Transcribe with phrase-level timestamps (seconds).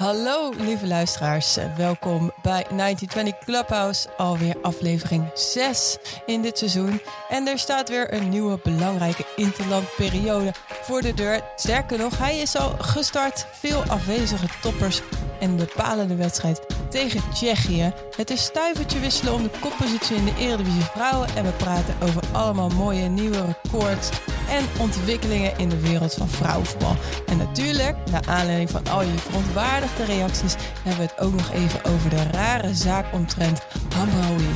[0.00, 7.00] Hallo lieve luisteraars, welkom bij 1920 Clubhouse, alweer aflevering 6 in dit seizoen.
[7.28, 10.52] En er staat weer een nieuwe belangrijke interlandperiode
[10.82, 11.40] voor de deur.
[11.56, 15.00] Sterker nog, hij is al gestart, veel afwezige toppers
[15.40, 17.92] en bepalende wedstrijd tegen Tsjechië.
[18.16, 22.22] Het is stuivertje wisselen om de koppositie in de Eredivisie Vrouwen en we praten over
[22.32, 24.08] allemaal mooie nieuwe records
[24.48, 26.96] en ontwikkelingen in de wereld van vrouwenvoetbal.
[27.26, 31.84] En natuurlijk, naar aanleiding van al je verontwaardigde reacties, hebben we het ook nog even
[31.84, 33.60] over de rare zaak omtrent
[33.94, 34.48] Hamraoui.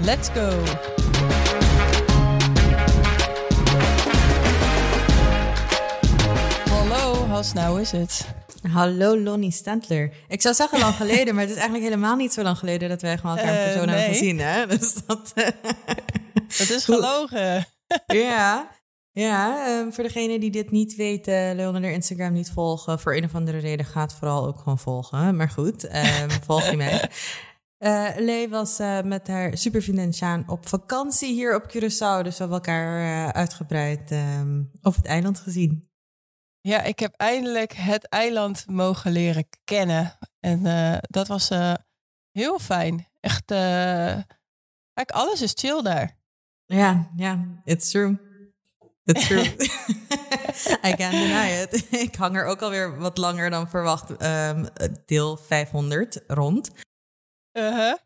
[0.00, 0.62] Let's go!
[6.70, 8.39] Hallo, Has, nou is het?
[8.68, 10.12] Hallo Lonnie Stantler.
[10.28, 13.02] Ik zou zeggen lang geleden, maar het is eigenlijk helemaal niet zo lang geleden dat
[13.02, 14.38] wij gewoon elkaar in persoon Uh, hebben gezien.
[14.38, 14.66] Hè?
[14.78, 15.32] Dus dat,
[16.46, 17.66] Het is gelogen.
[18.06, 18.68] ja,
[19.12, 23.24] ja ehm, voor degene die dit niet weten, Leon haar Instagram niet volgen, voor een
[23.24, 25.36] of andere reden gaat vooral ook gewoon volgen.
[25.36, 27.10] Maar goed, ehm, volg je mij.
[27.78, 32.22] Eh Lee was eh, met haar supervriendin Sjaan op vakantie hier op Curaçao.
[32.22, 35.89] Dus we hebben elkaar eh, uitgebreid ehm, op het eiland gezien.
[36.62, 40.18] Ja, ik heb eindelijk het eiland mogen leren kennen.
[40.40, 41.74] En eh, dat was eh,
[42.30, 43.08] heel fijn.
[43.20, 44.18] Echt, eh
[44.92, 46.18] kijk, alles is chill daar.
[46.66, 48.18] Ja, ja, it's true.
[49.04, 49.44] It's true.
[50.88, 51.86] I can't deny it.
[52.06, 54.16] Ik hang er ook alweer wat langer dan verwacht.
[54.16, 54.66] ehm,
[55.06, 56.70] deel 500 rond.
[57.52, 57.96] Uh-huh.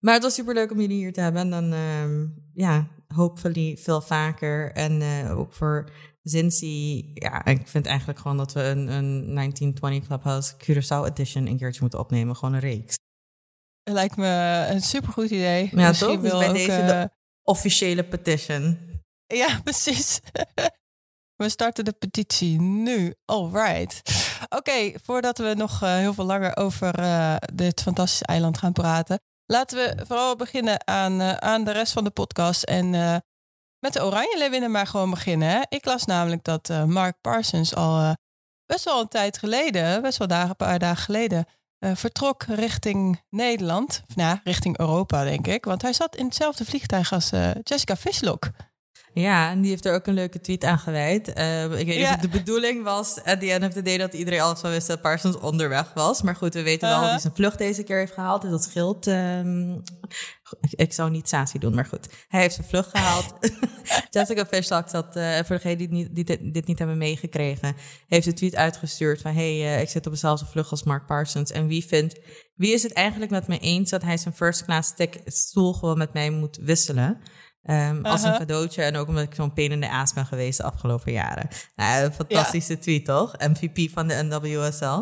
[0.00, 1.40] Maar het was super leuk om jullie hier te hebben.
[1.42, 4.72] En dan, ehm, ja, hopefully veel vaker.
[4.72, 5.90] En ook voor
[6.28, 7.10] Zinzi.
[7.14, 11.80] Ja, ik vind eigenlijk gewoon dat we een, een 1920 Clubhouse Curaçao edition een keertje
[11.80, 12.36] moeten opnemen.
[12.36, 12.94] Gewoon een reeks.
[13.90, 15.68] Lijkt me een supergoed idee.
[15.72, 16.20] Ja, Misschien toch?
[16.20, 17.10] Dus wil bij ook, deze eh, de
[17.42, 18.78] officiële petition.
[19.26, 20.20] Ja, precies.
[21.36, 23.14] We starten de petitie nu.
[23.24, 24.02] All right.
[24.48, 29.20] Oké, voordat we nog eh, heel veel langer over eh, dit fantastische eiland gaan praten,
[29.52, 32.62] laten we vooral beginnen aan, eh, aan de rest van de podcast.
[32.62, 33.16] En eh,
[33.80, 35.66] met de Oranje Leeuwinnen maar gewoon beginnen.
[35.68, 38.12] Ik las namelijk dat eh, Mark Parsons al eh,
[38.66, 41.46] best wel een tijd geleden, best wel dagen, een paar dagen geleden,
[41.78, 44.02] eh, vertrok richting Nederland.
[44.08, 45.64] Of nou, richting Europa, denk ik.
[45.64, 47.30] Want hij zat in hetzelfde vliegtuig als
[47.62, 48.50] Jessica Vislock.
[49.14, 51.32] Ja, en die heeft er ook een leuke tweet aan gewijd.
[51.32, 52.14] Eh, ik weet niet Ja.
[52.14, 54.86] of de bedoeling was at the end of the day dat iedereen al zou wist
[54.86, 56.22] dat Parsons onderweg was.
[56.22, 57.10] Maar goed, we weten wel dat Uh-huh.
[57.12, 58.42] hij zijn vlucht deze keer heeft gehaald.
[58.42, 59.06] Dus dat scheelt.
[59.06, 59.78] ehm,
[60.70, 62.08] ik, zou niet sassy doen, maar goed.
[62.28, 63.34] Hij heeft zijn vlucht gehaald.
[64.10, 67.76] Jessica Fishlock zat, eh, voor degenen die, niet, die dit, dit niet hebben meegekregen,
[68.06, 71.50] heeft een tweet uitgestuurd van hey, eh, ik zit op dezelfde vlucht als Mark Parsons.
[71.50, 72.18] En wie vindt,
[72.54, 74.92] wie is het eigenlijk met me eens dat hij zijn first class
[75.24, 77.20] stoel gewoon met mij moet wisselen?
[77.68, 78.38] Ehm, Als een Uh-huh.
[78.46, 81.48] cadeautje en ook omdat ik zo'n pain in de aas ben geweest de afgelopen jaren.
[81.76, 83.34] Nou, een fantastische tweet, toch?
[83.38, 85.00] MVP van de NWSL.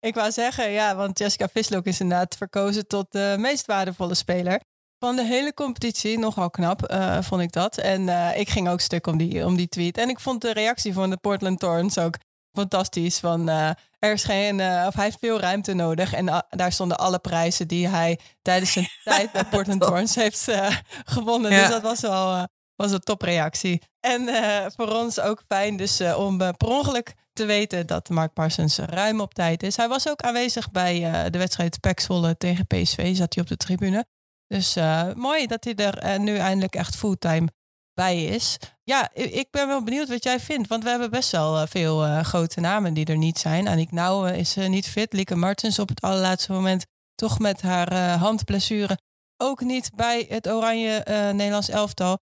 [0.00, 4.60] Ik wou zeggen, ja, want Jessica Vislock is inderdaad verkozen tot de meest waardevolle speler
[4.98, 6.18] van de hele competitie.
[6.18, 7.78] Nogal knap, eh, vond ik dat.
[7.78, 9.98] En eh, ik ging ook stuk om die, om die tweet.
[9.98, 12.14] En ik vond de reactie van de Portland Thorns ook
[12.52, 13.18] fantastisch.
[13.18, 13.70] Van, eh,
[14.04, 16.12] er is geen, eh, of hij heeft veel ruimte nodig.
[16.12, 19.80] En ah, daar stonden alle prijzen die hij tijdens zijn tijd bij Portland.
[19.80, 21.52] Thorns heeft eh, gewonnen.
[21.52, 21.60] Ja.
[21.60, 22.44] Dus dat was wel eh,
[22.76, 23.82] was een topreactie.
[24.00, 28.08] En eh, voor ons ook fijn dus eh, om eh, per ongeluk te weten dat
[28.08, 29.76] Mark Parsons ruim op tijd is.
[29.76, 33.48] Hij was ook aanwezig bij eh, de wedstrijd PEC Zwolle tegen PSV, zat hij op
[33.48, 34.06] de tribune.
[34.46, 37.48] Dus eh, mooi dat hij er eh, nu eindelijk echt fulltime
[37.94, 38.56] bij is.
[38.86, 40.68] Ja, ik ben wel benieuwd wat jij vindt.
[40.68, 43.68] Want we hebben best wel eh, veel eh, grote namen die er niet zijn.
[43.68, 45.12] Anik Nouwen is eh, niet fit.
[45.12, 48.98] Lieke Martens op het allerlaatste moment toch met haar handblessure
[49.36, 51.02] ook niet bij het oranje
[51.34, 52.18] Nederlands elftal.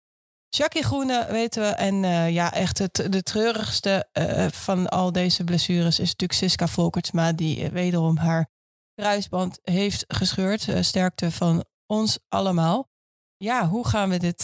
[0.50, 1.68] Jackie Groene weten we.
[1.68, 1.95] En
[2.34, 4.07] ja, echt het, de treurigste
[4.53, 7.31] van al deze blessures is natuurlijk Siska Volkertsma.
[7.31, 8.50] Die wederom haar
[8.95, 10.68] kruisband heeft gescheurd.
[10.79, 12.89] Sterkte van ons allemaal.
[13.38, 14.41] Ja, hoe gaan we dit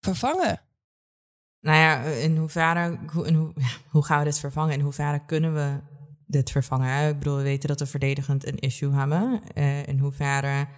[0.00, 0.60] vervangen?
[1.62, 3.52] Nou ja, in hoeverre, hoe, in hoe,
[3.92, 4.74] hoe gaan we dit vervangen?
[4.74, 5.80] In hoeverre kunnen we
[6.26, 7.08] dit vervangen?
[7.08, 9.42] Ik bedoel, we weten dat we verdedigend een issue hebben.
[9.54, 10.68] Eh, in hoeverre...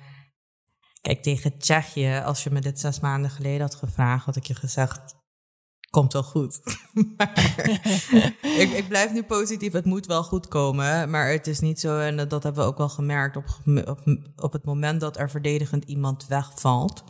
[1.01, 4.55] Kijk, tegen Tsjechië, als je me dit zes maanden geleden had gevraagd, had ik je
[4.55, 5.15] gezegd,
[5.91, 6.61] komt wel goed.
[8.63, 11.11] ik, ik blijf nu positief, het moet wel goed komen.
[11.11, 13.45] Maar het is niet zo, en dat, dat hebben we ook wel gemerkt, op,
[13.87, 14.03] op,
[14.37, 17.05] op het moment dat er verdedigend iemand wegvalt.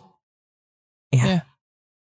[1.09, 1.47] Ja, Ja.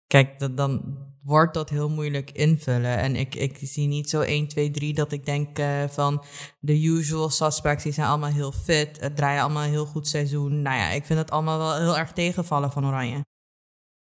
[0.07, 2.97] Kijk, dat, dan wordt dat heel moeilijk invullen.
[2.97, 6.23] En ik, ik zie niet zo 1, 2, 3 dat ik denk eh, van
[6.59, 8.99] de usual suspects, die zijn allemaal heel fit.
[8.99, 10.61] Het draaien allemaal een heel goed seizoen.
[10.61, 13.25] Nou ja, ik vind het allemaal wel heel erg tegenvallen van Oranje.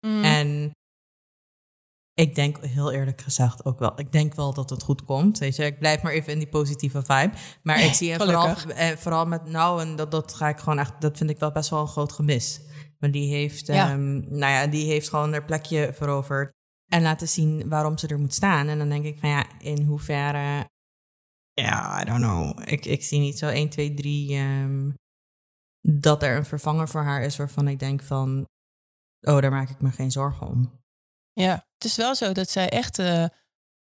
[0.07, 0.23] Mm.
[0.23, 0.71] En
[2.13, 3.99] Ik denk heel eerlijk gezegd ook wel.
[3.99, 5.37] Ik denk wel dat het goed komt.
[5.37, 7.31] Weet je, ik blijf maar even in die positieve vibe.
[7.63, 11.01] Maar ik zie vooral, eh, vooral met nou en dat, dat ga ik gewoon echt.
[11.01, 12.61] Dat vind ik wel best wel een groot gemis.
[12.99, 13.89] Maar die heeft, ja.
[13.89, 16.57] Ehm, nou ja, die heeft gewoon haar plekje veroverd
[16.89, 18.67] en laten zien waarom ze er moet staan.
[18.67, 20.69] En dan denk ik van ja, in hoeverre.
[21.53, 22.59] Ja, I don't know.
[22.71, 24.93] Ik, ik zie niet zo 1, 2, 3 um,
[25.81, 28.47] dat er een vervanger voor haar is waarvan ik denk van.
[29.21, 30.81] Oh, daar maak ik me geen zorgen om.
[31.33, 33.25] Ja, het is wel zo dat zij echt uh,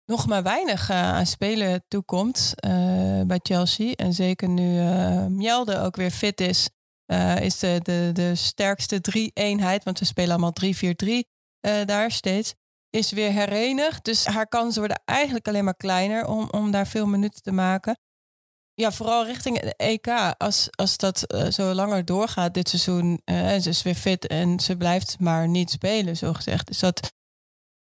[0.04, 3.92] nog maar weinig uh, aan spelen toekomt uh, bij Chelsea.
[3.92, 4.80] En zeker nu
[5.28, 6.70] Mjelde ook weer fit is,
[7.40, 9.84] is de, de, de sterkste drie-eenheid.
[9.84, 12.54] Want we spelen allemaal 3-4-3 daar steeds.
[12.96, 14.04] Is weer herenigd.
[14.04, 17.98] Dus haar kansen worden eigenlijk alleen maar kleiner om, om daar veel minuten te maken.
[18.74, 20.34] Ja, vooral richting de EK.
[20.38, 23.20] Als, als dat zo langer doorgaat dit seizoen.
[23.24, 26.70] en ze is weer fit en ze blijft maar niet spelen, zo gezegd.
[26.70, 27.12] Is dat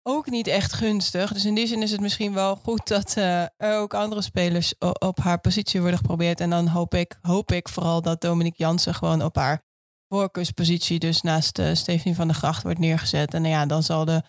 [0.04, 1.34] ook niet echt gunstig.
[1.34, 4.74] Dus in die zin is het misschien wel goed dat uh, er ook andere spelers
[5.00, 6.40] op haar positie worden geprobeerd.
[6.40, 9.62] En dan hoop ik, hoop ik vooral dat Dominique Jansen gewoon op haar
[10.08, 13.34] voorkeurspositie, dus naast uh, Stephanie van der Gracht, wordt neergezet.
[13.34, 14.24] En ja, dan zal de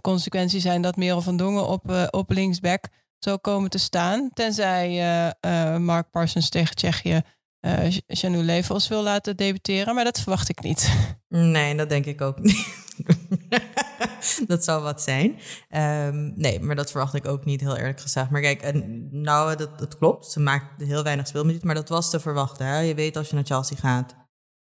[0.00, 2.88] consequentie zijn dat Merel van Dongen op, op linksback
[3.18, 4.30] zal komen te staan.
[4.32, 5.34] Tenzij
[5.78, 7.22] Mark Parsons tegen Tsjechië
[7.64, 9.94] uh, Janou Levels wil laten debuteren.
[9.94, 10.88] Maar dat verwacht ik niet.
[11.28, 12.66] Nee, dat denk ik ook niet.
[14.46, 15.38] dat zou wat zijn.
[16.08, 18.30] Um, nee, maar dat verwacht ik ook niet, heel eerlijk gezegd.
[18.30, 20.26] Maar kijk, en, nou, dat, dat klopt.
[20.26, 22.66] Ze maakt heel weinig speelminuten, maar dat was te verwachten.
[22.66, 22.78] Hè?
[22.78, 24.14] Je weet als je naar Chelsea gaat,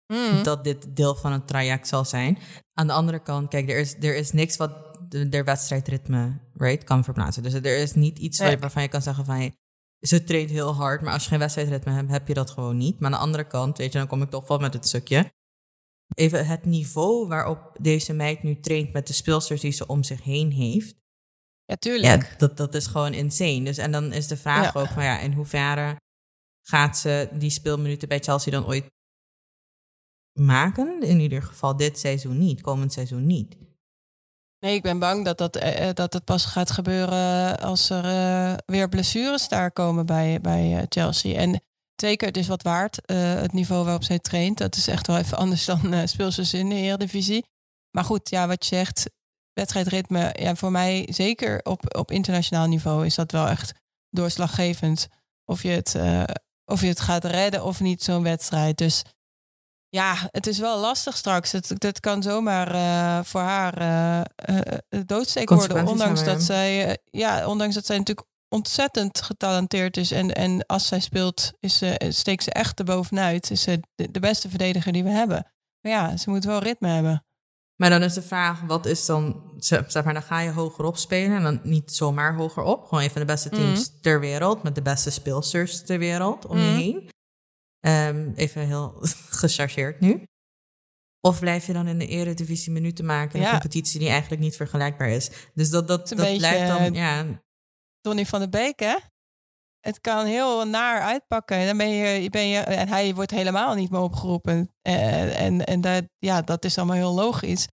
[0.08, 0.44] mm.
[0.44, 2.38] dat dit deel van het traject zal zijn.
[2.74, 6.84] Aan de andere kant, kijk, er is, er is niks wat de, de wedstrijdritme right,
[6.84, 7.44] kan verplaatsen.
[7.44, 8.58] Dus er is niet iets nee.
[8.58, 9.36] waarvan je kan zeggen van...
[9.36, 9.54] Hey,
[10.00, 13.00] ze traint heel hard, maar als je geen wedstrijdritme hebt, heb je dat gewoon niet.
[13.00, 15.32] Maar aan de andere kant, weet je, dan kom ik toch wel met het stukje
[16.14, 20.24] even het niveau waarop deze meid nu traint met de speelsters die ze om zich
[20.24, 20.96] heen heeft.
[21.66, 22.24] Ja, tuurlijk.
[22.24, 23.64] Ja, dat, dat is gewoon insane.
[23.64, 25.96] Dus, en dan is de vraag ook van ja, in hoeverre
[26.62, 28.86] gaat ze die speelminuten bij Chelsea dan ooit
[30.40, 31.02] maken?
[31.02, 33.58] In ieder geval dit seizoen niet, komend seizoen niet.
[34.60, 38.06] Nee, ik ben bang dat, dat, eh, eh, dat het pas gaat gebeuren als er
[38.06, 41.38] uh, weer blessures daar komen bij, bij Chelsea.
[41.38, 41.62] En
[41.96, 43.00] Zeker, het is wat waard.
[43.06, 44.58] Het niveau waarop zij traint.
[44.58, 47.46] Dat is echt wel even anders dan uh, speelsters in de Eredivisie.
[47.92, 49.10] Maar goed, ja, wat je zegt,
[49.54, 50.36] wedstrijdritme.
[50.40, 53.74] Ja, voor mij, zeker op, op internationaal niveau, is dat wel echt
[54.10, 55.08] doorslaggevend.
[55.46, 55.96] Of je het,
[56.66, 58.78] of je het gaat redden of niet, zo'n wedstrijd.
[58.78, 59.04] Dus
[59.90, 61.52] ja, het is wel lastig straks.
[61.52, 64.26] Het, het kan zomaar voor haar
[65.06, 65.88] doodsteek worden.
[65.88, 70.12] Ondanks dat, zij, ja, ondanks dat zij natuurlijk ontzettend getalenteerd is.
[70.12, 73.52] En, en als zij speelt, is ze, steekt ze echt erbovenuit.
[73.52, 75.52] Is ze de, beste verdediger die we hebben.
[75.82, 77.24] Maar ja, ze moet wel ritme hebben.
[77.76, 80.98] Maar dan is de vraag, wat is dan, zeg maar, dan ga je hoger op
[80.98, 82.86] spelen en dan niet zomaar hoger op.
[82.88, 84.02] Gewoon een van de beste teams mhm.
[84.02, 86.78] ter wereld, met de beste speelsters ter wereld om je mhm.
[86.78, 87.10] heen.
[87.82, 88.98] Um, even heel
[89.42, 90.24] gechargeerd nu.
[91.22, 94.56] Of blijf je dan in de eredivisie minuten maken in een competitie die eigenlijk niet
[94.56, 95.32] vergelijkbaar is.
[95.54, 97.26] Dus dat, dat, dat blijft dan, ja,
[98.02, 98.96] Donny van der Beek, hè?
[99.80, 101.66] Het kan heel naar uitpakken.
[101.66, 104.74] Dan ben je, ben je, en hij wordt helemaal niet meer opgeroepen.
[104.88, 107.68] Uh, en en dat, ja, dat is allemaal heel logisch.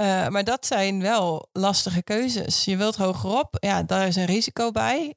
[0.00, 2.64] Uh, maar dat zijn wel lastige keuzes.
[2.64, 5.14] Je wilt hogerop, ja, daar is een risico bij.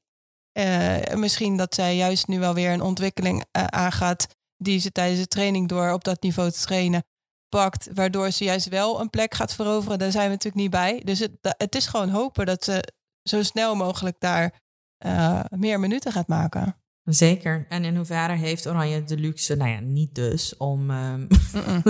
[0.53, 4.27] Uh, misschien dat zij juist nu wel weer een ontwikkeling aangaat
[4.57, 7.03] die ze tijdens de training door op dat niveau te trainen
[7.49, 9.99] pakt, waardoor ze juist wel een plek gaat veroveren.
[9.99, 11.01] Daar zijn we natuurlijk niet bij.
[11.05, 12.93] Dus het, het is gewoon hopen dat ze
[13.23, 14.61] zo snel mogelijk daar
[15.05, 16.80] uh, meer minuten gaat maken.
[17.13, 17.65] Zeker.
[17.69, 21.27] En in hoeverre heeft Oranje de luxe, nou ja, niet dus, om, um,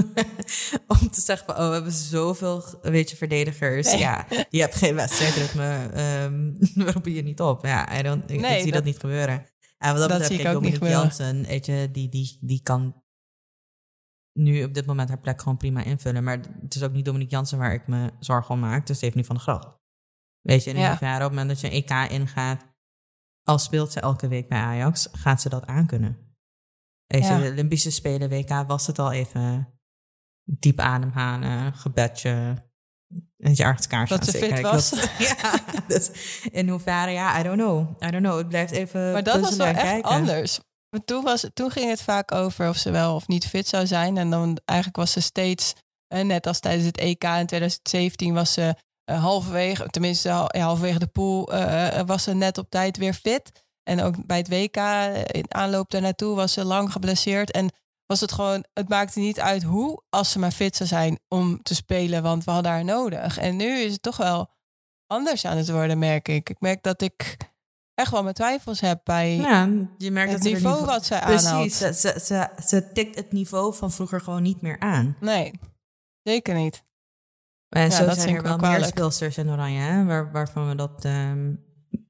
[1.01, 3.94] om te zeggen van, oh, we hebben zoveel, weet je, verdedigers.
[3.94, 5.90] Ja, je hebt geen wedstrijdritme,
[6.24, 7.66] um, we roepen je niet op.
[7.66, 9.46] Ja, I don't, nee, ik, zie dat, niet gebeuren.
[9.78, 13.01] En wat dat, dat betreft, kijk, Dominique Jansen, weet je, die, die, die kan
[14.34, 16.24] nu op dit moment haar plek gewoon prima invullen.
[16.24, 18.80] Maar het is ook niet Dominique Jansen waar ik me zorgen om maak.
[18.80, 19.68] Het is even niet van de Gracht.
[20.42, 20.88] Weet je, in ja.
[20.90, 22.66] hoeverre op het moment dat je een EK ingaat,
[23.43, 26.17] al speelt ze elke week bij Ajax, gaat ze dat aankunnen.
[27.07, 29.67] Weet je, de Olympische Spelen WK was het al even
[30.43, 32.63] diep ademhalen, gebedje,
[33.38, 34.89] een jaartskaars Dat ze fit was.
[35.41, 35.53] ja,
[35.88, 36.12] dus
[36.51, 38.03] in hoeverre, ja, I don't know.
[38.03, 40.60] I don't know, het blijft even Maar dat was wel echt anders.
[41.05, 44.17] Toen, was, toen ging het vaak over of ze wel of niet fit zou zijn.
[44.17, 45.74] En dan eigenlijk was ze steeds,
[46.07, 51.53] net als tijdens het EK in 2017, was ze uh, halverwege, tenminste halverwege de pool,
[51.53, 53.51] uh, was ze net op tijd weer fit.
[53.84, 54.77] En ook bij het WK
[55.31, 57.51] in aanloop daar naartoe was ze lang geblesseerd.
[57.51, 57.70] En
[58.05, 61.63] was het gewoon, het maakte niet uit hoe, als ze maar fit zou zijn om
[61.63, 63.38] te spelen, want we hadden haar nodig.
[63.38, 64.50] En nu is het toch wel
[65.08, 66.50] anders aan het worden, merk ik.
[66.50, 67.38] Ik merk dat ik
[67.93, 71.22] echt wel mijn twijfels heb bij Ja, je merkt het niveau wat zij.
[71.22, 75.17] Precies, ze, ze, ze, ze tikt het niveau van vroeger gewoon niet meer aan.
[75.20, 75.51] Nee,
[76.24, 76.84] zeker niet.
[77.72, 80.75] En Ja, zo dat zijn er wel meer speelsters in Oranje, hè, waar, waarvan we
[80.75, 81.06] dat...
[81.06, 81.54] ehm,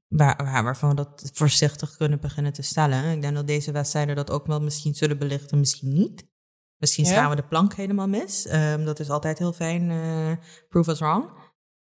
[0.08, 3.12] waar, waar- waarvan we dat voorzichtig kunnen beginnen te stellen.
[3.12, 6.30] Ik denk dat deze wedstrijden dat ook wel misschien zullen belichten, misschien niet.
[6.78, 7.12] Misschien Ja.
[7.12, 8.46] slaan we de plank helemaal mis.
[8.48, 9.92] Ehm, dat is altijd heel fijn.
[9.92, 10.32] eh
[10.70, 11.30] prove us wrong.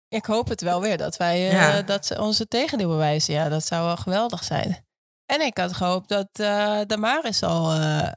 [0.08, 3.34] Ik hoop het wel weer dat wij eh, dat ze onze tegendeel bewijzen.
[3.34, 4.86] Ja, dat zou wel geweldig zijn.
[5.26, 8.12] En ik had gehoopt dat eh de Maris al eh,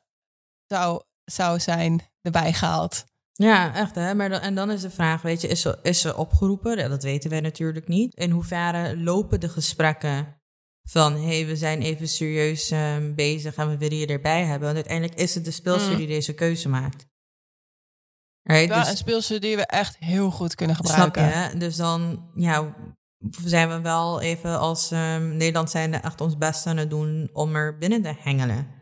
[0.66, 3.04] zou, zou zijn erbij gehaald.
[3.36, 4.14] Ja, echt hè.
[4.14, 6.78] Maar dan, en dan is de vraag, weet je, is ze, is ze opgeroepen?
[6.78, 8.14] Ja, dat weten wij natuurlijk niet.
[8.14, 10.40] In hoeverre lopen de gesprekken
[10.88, 14.60] van, hé, hey, we zijn even serieus ehm, bezig en we willen je erbij hebben.
[14.64, 15.96] Want uiteindelijk is het de speelster Mm.
[15.96, 17.06] die deze keuze maakt.
[18.42, 18.68] Right?
[18.68, 21.22] Ja, dus, een speelster die we echt heel goed kunnen snap gebruiken.
[21.22, 21.28] je?
[21.28, 21.58] hè?
[21.58, 22.74] Dus dan, ja,
[23.44, 27.54] zijn we wel even als ehm, Nederland zijnde echt ons best aan het doen om
[27.56, 28.74] er binnen te hengelen.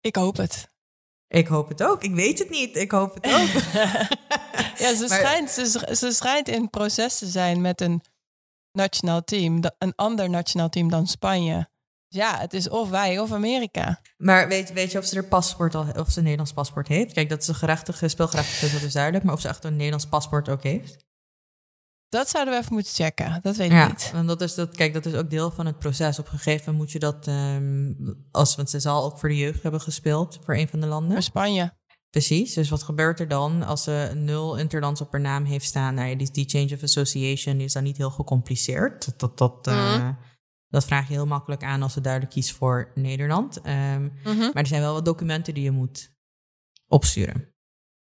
[0.00, 0.71] Ik hoop het.
[1.32, 2.02] Ik hoop het ook.
[2.02, 2.76] Ik weet het niet.
[2.76, 3.48] Ik hoop het ook.
[4.78, 8.02] Ja, ze, Maar- schijnt, ze, ze schijnt in proces te zijn met een
[8.72, 9.60] nationaal team.
[9.78, 11.68] Een ander nationaal team dan Spanje.
[12.08, 14.00] Ja, het is of wij of Amerika.
[14.16, 17.12] Maar weet, weet je of ze er paspoort al, of ze een Nederlands paspoort heeft?
[17.12, 19.24] Kijk, dat ze gerechtige, speelgerechtigd is, dat is duidelijk.
[19.24, 20.96] Maar of ze echt een Nederlands paspoort ook heeft?
[22.12, 23.38] Dat zouden we even moeten checken.
[23.42, 24.10] Dat weet Ja, ik niet.
[24.12, 26.18] want dat is, dat, kijk, dat is ook deel van het proces.
[26.18, 27.92] Op een gegeven moment moet je dat, ehm,
[28.30, 31.12] als, want ze zal ook voor de jeugd hebben gespeeld, voor een van de landen.
[31.12, 31.72] Maar Spanje.
[32.10, 35.94] Precies, dus wat gebeurt er dan als ze nul interlands op haar naam heeft staan?
[35.94, 39.04] Nou ja, die, die change of association is dan niet heel gecompliceerd.
[39.04, 40.12] Dat, dat, dat, eh, Mhm.
[40.68, 43.60] dat vraag je heel makkelijk aan als ze duidelijk kiest voor Nederland.
[43.60, 44.38] Ehm, Mhm.
[44.38, 46.10] Maar er zijn wel wat documenten die je moet
[46.88, 47.48] opsturen.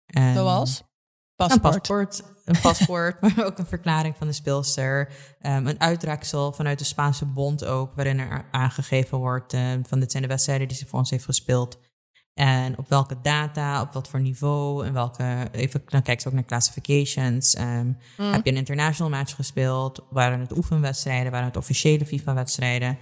[0.06, 0.84] En Zoals?
[1.40, 2.24] Een Paspoort.
[2.46, 5.12] een paspoort maar ook een verklaring van de speelster.
[5.42, 10.12] Ehm, een uitdraaksel vanuit de Spaanse bond ook, waarin er aangegeven wordt ehm, van dit
[10.12, 11.80] zijn de wedstrijden die ze voor ons heeft gespeeld.
[12.34, 16.34] En op welke data, op wat voor niveau en welke, even, dan kijkt ze ook
[16.34, 17.54] naar classifications.
[17.54, 17.86] Ehm,
[18.18, 18.32] Mm.
[18.32, 20.06] Heb je een international match gespeeld?
[20.10, 21.32] Waren het oefenwedstrijden?
[21.32, 22.98] Waren het officiële FIFA-wedstrijden?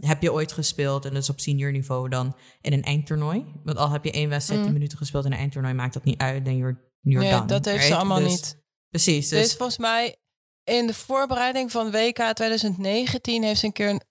[0.00, 3.44] Heb je ooit gespeeld, en dat is op senior niveau dan, in een eindtoernooi?
[3.64, 4.66] Want al heb je één wedstrijd, Mm.
[4.66, 6.44] 10 minuten gespeeld in een eindtoernooi, maakt dat niet uit.
[6.44, 7.46] Dan you're, you're Nee, done.
[7.46, 8.60] dat heeft ze allemaal Dus- niet.
[8.88, 9.28] Precies.
[9.28, 10.16] Dus, Dus, volgens mij
[10.64, 14.02] in de voorbereiding van WK 2019 heeft ze een keer een,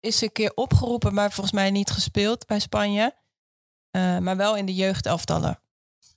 [0.00, 3.14] is ze een keer opgeroepen, maar volgens mij niet gespeeld bij Spanje.
[3.90, 5.60] Eh, maar wel in de jeugdelftallen.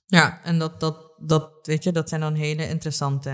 [0.06, 3.30] ja, en dat, dat, dat, weet je, dat zijn dan hele interessante...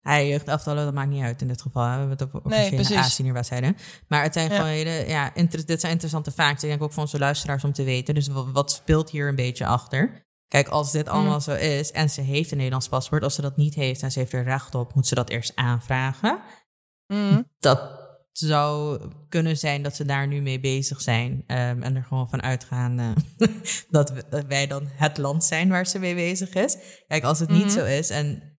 [0.00, 1.82] Ja, jeugdelftallen, dat maakt niet uit in dit geval.
[1.82, 2.96] We hebben het over Nee, officiële precies.
[2.96, 3.76] A-senior wedstrijden.
[4.08, 4.54] Maar het zijn Ja.
[4.56, 5.32] gewoon hele, ja,
[5.66, 6.62] dit zijn interessante facts.
[6.62, 8.14] Ik denk ook voor onze luisteraars om te weten.
[8.14, 10.26] Dus wa- wat speelt hier een beetje achter?
[10.48, 11.40] Kijk, als dit allemaal Mm.
[11.40, 14.18] zo is en ze heeft een Nederlands paspoort, als ze dat niet heeft en ze
[14.18, 16.40] heeft er recht op, moet ze dat eerst aanvragen.
[17.06, 17.42] Mhm.
[17.58, 22.28] Dat zou kunnen zijn dat ze daar nu mee bezig zijn ehm, en er gewoon
[22.28, 23.10] van uitgaan eh,
[23.90, 26.76] dat, we- dat wij dan het land zijn waar ze mee bezig is.
[27.06, 27.70] Kijk, als het niet Mhm.
[27.78, 28.58] zo is en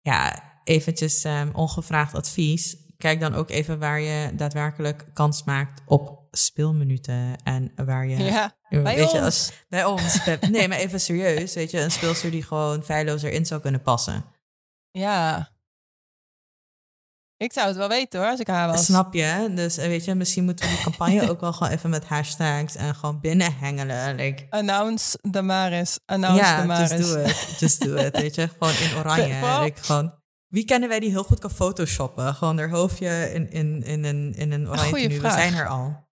[0.00, 6.21] ja, eventjes ehm, ongevraagd advies, kijk dan ook even waar je daadwerkelijk kans maakt op
[6.36, 9.12] speelminuten en waar je Ja, weet bij je, ons.
[9.12, 10.24] als- bij ons.
[10.50, 11.54] Nee, maar even serieus.
[11.54, 14.24] Weet je, een speelster die gewoon feilloos erin zou kunnen passen.
[14.90, 15.50] Ja.
[17.36, 18.84] Ik zou het wel weten hoor, als ik haar was.
[18.84, 19.50] Snap je?
[19.54, 22.76] Dus eh, weet je, misschien moeten we die campagne ook wel gewoon even met hashtags
[22.76, 24.14] en gewoon binnenhengelen.
[24.14, 25.98] Like, Announce de Maris.
[26.06, 26.90] Announce de ja, Maris.
[26.90, 27.56] just do it.
[27.58, 28.16] Just do it.
[28.20, 29.72] Weet je, gewoon in oranje.
[29.76, 30.14] Gewoon,
[30.46, 32.34] wie kennen wij die heel goed kan photoshoppen?
[32.34, 35.20] Gewoon haar hoofdje in, in, in, een, in een oranje Goeie tenue.
[35.20, 35.38] We vraag.
[35.40, 36.10] zijn er al.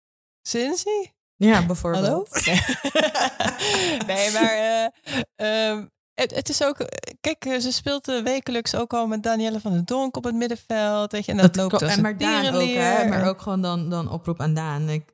[0.43, 1.11] Cincy?
[1.35, 2.05] Ja, bijvoorbeeld.
[2.05, 2.25] Hallo?
[4.07, 4.87] nee, maar eh,
[5.35, 6.77] ehm, het, het is ook...
[7.21, 10.35] Kijk, eh, ze speelt eh, wekelijks ook al met Danielle van der Donk op het
[10.35, 11.11] middenveld.
[11.11, 13.07] Weet je, en dat, Dat loopt als en een maar Daan ook, hè?
[13.07, 14.85] Maar ook gewoon dan, dan oproep aan Daan.
[14.85, 15.13] Like,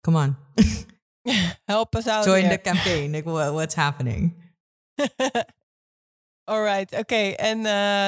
[0.00, 0.36] come on.
[1.64, 2.60] Help us out Join here.
[2.60, 3.10] the campaign.
[3.10, 4.44] Like, what's happening?
[6.50, 7.14] Alright, oké.
[7.14, 7.60] En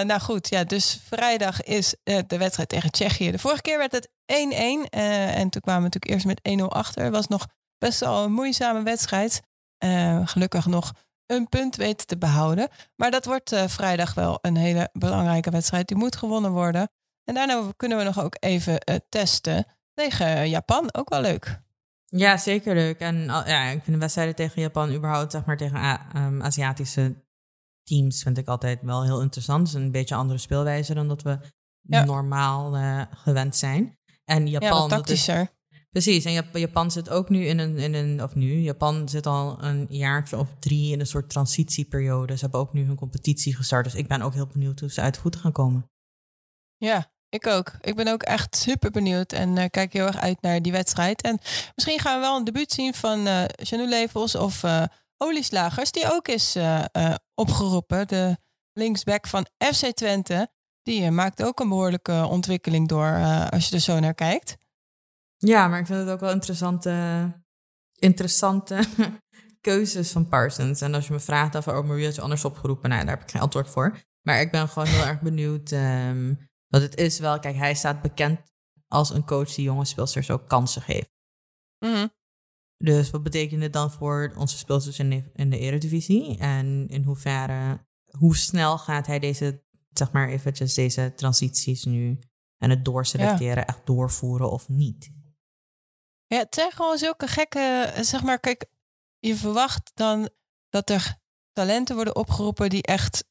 [0.07, 3.31] nou goed, ja, dus vrijdag is de wedstrijd tegen Tsjechië.
[3.31, 4.18] De vorige keer werd het 1-1.
[4.29, 7.05] En toen kwamen we natuurlijk eerst met 1-0 achter.
[7.05, 7.47] Het was nog
[7.79, 9.43] best wel een moeizame wedstrijd.
[9.79, 10.93] Eh, gelukkig nog
[11.27, 12.69] een punt weten te behouden.
[12.97, 15.89] Maar dat wordt eh, vrijdag wel een hele belangrijke wedstrijd.
[15.89, 16.89] Die moet gewonnen worden.
[17.25, 20.95] En daarna kunnen we nog ook even eh, testen tegen Japan.
[20.95, 21.61] Ook wel leuk.
[22.07, 23.01] Ja, zeker leuk.
[23.01, 27.25] En ja, ik vind de wedstrijden tegen Japan überhaupt, zeg maar tegen ehm, Aziatische
[27.83, 29.67] teams, vind ik altijd wel heel interessant.
[29.69, 31.39] Het is een beetje andere speelwijze dan dat we
[31.81, 32.05] Ja.
[32.05, 33.98] normaal eh, gewend zijn.
[34.29, 35.49] En Ja, Japan, is, tactischer.
[35.91, 36.25] precies.
[36.25, 39.63] En Jap- Japan zit ook nu in een, in een, of nu, Japan zit al
[39.65, 42.35] een jaartje of drie in een soort transitieperiode.
[42.35, 43.85] Ze hebben ook nu hun competitie gestart.
[43.85, 45.91] Dus ik ben ook heel benieuwd hoe ze uit de voeten gaan komen.
[46.77, 47.73] Ja, ik ook.
[47.81, 51.23] Ik ben ook echt super benieuwd en uh, kijk heel erg uit naar die wedstrijd.
[51.23, 51.39] En
[51.75, 54.83] misschien gaan we wel een debuut zien van uh, Janou Levels of uh,
[55.17, 56.57] Olieslagers, die ook is
[57.35, 58.07] opgeroepen.
[58.09, 58.37] De
[58.73, 60.51] linksback van FC Twente.
[60.89, 63.13] Die maakt ook een behoorlijke ontwikkeling door
[63.51, 64.57] als je er zo naar kijkt.
[65.37, 67.33] Ja, maar ik vind het ook wel interessante,
[67.99, 68.81] interessante
[69.69, 70.81] keuzes van Parsons.
[70.81, 73.31] En als je me vraagt of er Maria is anders opgeroepen, nou, daar heb ik
[73.31, 73.99] geen antwoord voor.
[74.23, 75.71] Maar ik ben gewoon heel erg benieuwd.
[75.71, 78.41] Um, want het is wel, kijk, hij staat bekend
[78.87, 81.11] als een coach die jonge speelsters ook kansen geeft.
[81.79, 82.11] Mm
[82.77, 86.39] Dus wat betekent dit dan voor onze speelsters in de, in de eredivisie?
[86.39, 87.87] En in hoeverre,
[88.19, 89.63] hoe snel gaat hij deze,
[89.99, 92.19] zeg maar eventjes, deze transities nu
[92.59, 95.11] en het doorselecteren echt doorvoeren of niet?
[96.27, 98.67] Ja, het zijn gewoon zulke gekke, zeg maar, kijk,
[99.19, 100.29] je verwacht dan
[100.69, 101.17] dat er
[101.53, 103.25] talenten worden opgeroepen die echt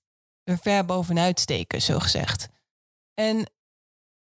[0.44, 2.48] er ver bovenuit steken, zo gezegd.
[3.14, 3.52] En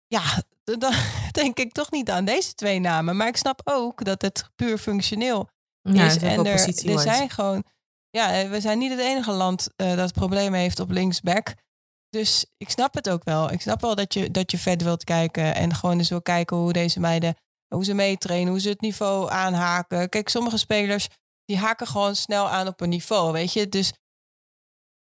[0.07, 0.23] ja,
[0.79, 0.95] dan
[1.31, 3.17] denk ik toch niet aan deze twee namen.
[3.17, 5.49] Maar ik snap ook dat het puur functioneel
[5.83, 6.17] is.
[6.17, 7.65] en er, er zijn gewoon.
[8.11, 11.55] Ja, we zijn niet het enige land uh, dat problemen heeft op linksback.
[12.11, 13.53] Dus ik snap het ook wel.
[13.53, 15.55] Ik snap wel dat je, dat je vet wilt kijken.
[15.55, 17.37] En gewoon eens wil kijken hoe deze meiden.
[17.75, 20.09] Hoe ze meetrainen, hoe ze het niveau aanhaken.
[20.09, 21.09] Kijk, sommige spelers
[21.45, 23.69] die haken gewoon snel aan op een niveau, weet je.
[23.69, 23.93] Dus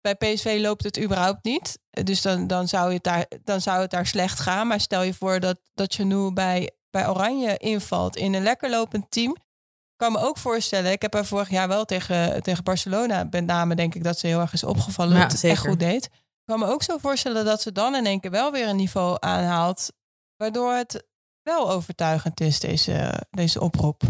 [0.01, 1.79] bij PSV loopt het überhaupt niet.
[1.89, 4.67] Dus dan, dan, zou, het daar, dan zou het daar slecht gaan.
[4.67, 8.69] Maar stel je voor dat, dat je nu bij, bij Oranje invalt in een lekker
[8.69, 9.31] lopend team.
[9.31, 13.45] Ik kan me ook voorstellen, ik heb er vorig jaar wel tegen, tegen Barcelona, met
[13.45, 15.15] name denk ik dat ze heel erg is opgevallen.
[15.15, 16.09] Ja, dat het echt goed deed.
[16.49, 19.17] Kan me ook zo voorstellen dat ze dan in één keer wel weer een niveau
[19.19, 19.93] aanhaalt.
[20.35, 21.07] Waardoor het
[21.41, 24.01] wel overtuigend is, deze, deze oproep.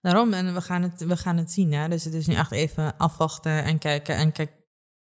[0.00, 1.72] Daarom, en we gaan het, we gaan het zien.
[1.72, 1.88] Hè?
[1.88, 4.16] Dus het is nu echt even afwachten en kijken.
[4.16, 4.52] En kijk,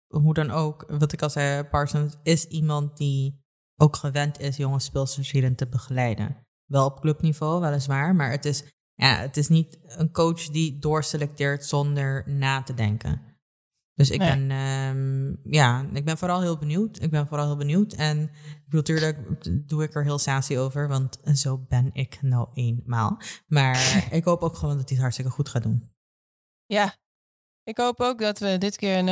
[0.06, 3.44] hoe dan ook, wat ik al zei, Parsons is iemand die
[3.76, 6.46] ook gewend is jonge speelsters hierin te begeleiden.
[6.64, 8.64] Wel op clubniveau, weliswaar, maar het is,
[8.94, 13.27] ja, het is niet een coach die doorselecteert zonder na te denken.
[13.98, 17.02] Dus ik ben, um, ja, ik ben vooral heel benieuwd.
[17.02, 17.92] Ik ben vooral heel benieuwd.
[17.92, 18.30] En
[18.68, 19.18] natuurlijk
[19.68, 23.20] doe ik er heel sassy over, want zo ben ik nou eenmaal.
[23.46, 25.90] Maar ik hoop ook gewoon dat hij het hartstikke goed gaat doen.
[26.66, 26.94] Ja,
[27.62, 29.08] ik hoop ook dat we dit keer een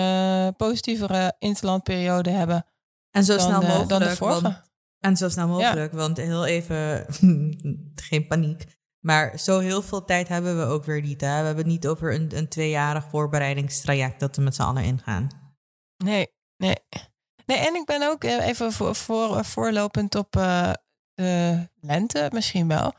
[0.47, 2.67] uh, positievere interlandperiode hebben.
[3.11, 3.83] En zo snel mogelijk.
[3.83, 4.43] Eh, dan de vorige.
[4.43, 4.63] Want,
[5.01, 7.07] en zo snel mogelijk, want heel even,
[8.09, 8.65] geen paniek.
[9.07, 11.21] Maar zo heel veel tijd hebben we ook weer niet.
[11.21, 11.27] Hè?
[11.27, 15.29] We hebben het niet over een, een tweejarig voorbereidingstraject dat we met z'n allen ingaan.
[16.05, 16.77] Nee, nee.
[17.45, 20.73] Nee, en ik ben ook eh, even voor, voor, voorlopend op uh,
[21.15, 22.93] de lente misschien wel.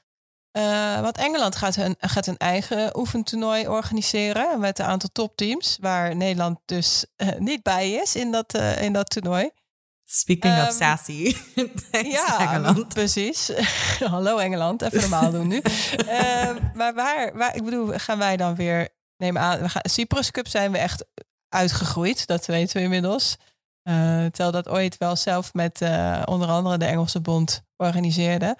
[1.01, 6.59] Want Engeland gaat hun, gaat een eigen oefentoernooi organiseren met een aantal topteams, waar Nederland
[6.65, 7.05] dus
[7.37, 9.49] niet bij is in dat, in dat toernooi.
[10.09, 11.35] Speaking um, of ehm, sassy.
[11.91, 12.87] ja, Engeland.
[12.87, 13.51] precies.
[14.11, 15.59] Hallo Engeland, even normaal doen nu.
[16.07, 20.31] Ehm, maar waar, waar, ik bedoel, gaan wij dan weer, neem aan, we gaan, Cyprus
[20.31, 21.05] Cup zijn we echt
[21.49, 23.37] uitgegroeid, dat weten we inmiddels.
[23.83, 25.81] terwijl dat ooit wel zelf met
[26.25, 28.57] onder andere de Engelse Bond organiseerde.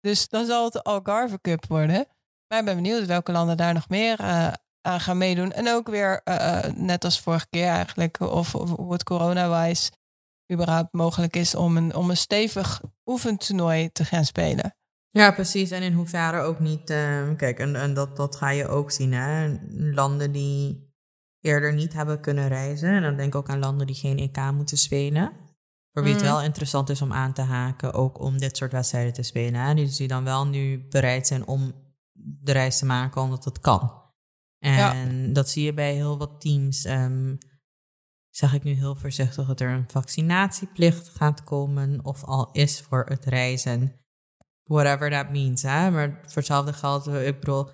[0.00, 2.06] Dus dan zal het de Algarve Cup worden.
[2.48, 5.52] Maar ik ben benieuwd welke landen daar nog meer uh, aan gaan meedoen.
[5.52, 9.90] En ook weer, uh, net als vorige keer eigenlijk, of, of hoe het corona-wise
[10.52, 14.76] überhaupt mogelijk is om een, om een stevig oefentoernooi te gaan spelen.
[15.08, 15.70] Ja, precies.
[15.70, 16.90] En in hoeverre ook niet.
[16.90, 19.12] Uh, kijk, en, en dat, dat ga je ook zien.
[19.12, 19.56] Hè?
[19.70, 20.92] Landen die
[21.40, 22.88] eerder niet hebben kunnen reizen.
[22.88, 25.32] En dan denk ik ook aan landen die geen EK moeten spelen.
[25.92, 26.28] Voor wie het mm.
[26.28, 29.60] wel interessant is om aan te haken, ook om dit soort wedstrijden te spelen.
[29.60, 29.74] Hè?
[29.74, 31.72] Dus die dan wel nu bereid zijn om
[32.12, 34.02] de reis te maken, omdat het kan.
[34.58, 36.84] En dat zie je bij heel wat teams.
[36.84, 37.38] Um,
[38.36, 43.04] zeg ik nu heel voorzichtig dat er een vaccinatieplicht gaat komen, of al is voor
[43.08, 44.00] het reizen.
[44.62, 45.62] Whatever that means.
[45.62, 45.90] Hè?
[45.90, 47.70] Maar voor hetzelfde geld, ik bedoel,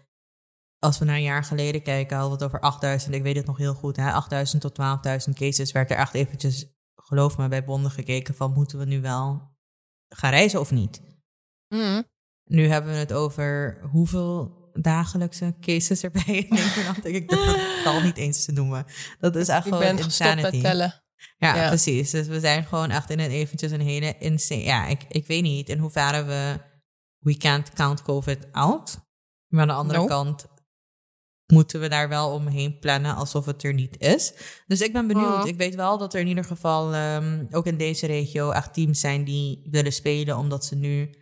[0.78, 3.46] als we naar een jaar geleden kijken, hadden we het over 8000, ik weet het
[3.46, 4.12] nog heel goed, hè?
[4.12, 4.78] 8000 tot
[5.28, 9.00] 12.000 cases, werd er echt eventjes geloof me, bij bonden gekeken van moeten we nu
[9.00, 9.56] wel
[10.08, 11.02] gaan reizen of niet.
[11.68, 12.04] Mm.
[12.44, 17.06] Nu hebben we het over hoeveel dagelijkse cases erbij in Nederland.
[17.16, 18.84] ik durf het al niet eens te noemen.
[19.18, 20.60] Dat is echt gewoon insanity.
[20.60, 21.02] tellen.
[21.38, 22.10] Ja, ja, precies.
[22.10, 24.62] Dus we zijn gewoon echt in een eventjes een hele insane...
[24.62, 26.68] Ja, ik, ik weet niet in hoeverre we...
[27.18, 28.98] We can't count COVID out.
[29.48, 30.46] Maar aan de andere kant
[31.46, 34.32] moeten we daar wel omheen plannen alsof het er niet is.
[34.66, 35.46] Dus ik ben benieuwd.
[35.46, 39.00] Ik weet wel dat er in ieder geval um, ook in deze regio echt teams
[39.00, 41.14] zijn die willen spelen, omdat ze nu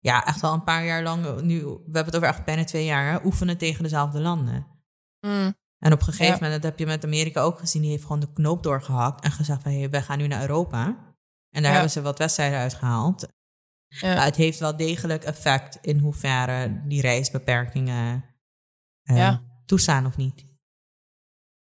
[0.00, 2.84] ja, echt al een paar jaar lang, nu, we hebben het over echt bijna twee
[2.84, 4.66] jaar, hè, oefenen tegen dezelfde landen.
[5.20, 5.54] Mm.
[5.78, 8.20] En op een gegeven moment, dat heb je met Amerika ook gezien, die heeft gewoon
[8.20, 10.84] de knoop doorgehakt en gezegd van, hey, wij gaan nu naar Europa.
[11.50, 11.70] En daar Ja.
[11.70, 13.28] hebben ze wat wedstrijden uitgehaald.
[13.88, 14.14] Ja.
[14.14, 18.24] Maar het heeft wel degelijk effect in hoeverre die reisbeperkingen
[19.02, 19.42] eh, Ja.
[19.66, 20.44] toestaan of niet.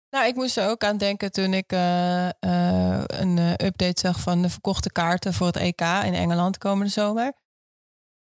[0.09, 4.19] Nou, ik moest er ook aan denken toen ik eh, eh, een eh, update zag
[4.19, 7.33] van de verkochte kaarten voor het EK in Engeland komende zomer.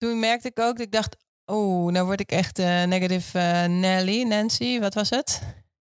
[0.01, 3.65] Toen merkte ik ook dat ik dacht, oh, nou word ik echt eh, negative eh,
[3.65, 5.41] Nelly, Nancy, wat was het?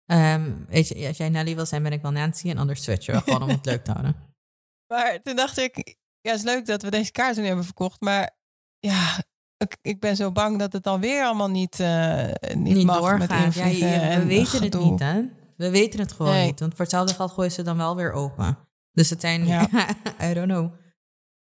[0.07, 2.51] Ehm, weet je, als jij Nelly wil zijn, ben ik wel Nancy.
[2.51, 4.17] En anders switchen we gewoon om het leuk te houden.
[4.93, 8.01] Maar toen dacht ik, ja, het is leuk dat we deze kaarten nu hebben verkocht,
[8.01, 8.31] maar
[8.79, 9.17] ja,
[9.57, 12.25] ik, ik ben zo bang dat het dan weer allemaal niet, eh
[12.55, 13.53] niet, Niet mag met doorgaan.
[13.53, 15.23] Ja, we en weten het niet, hè?
[15.57, 16.47] We weten het gewoon Nee.
[16.47, 16.61] niet.
[16.61, 18.59] Want voor hetzelfde geld gooien ze dan wel weer open.
[18.93, 19.69] Dus het zijn, Ja.
[20.31, 20.73] I don't know.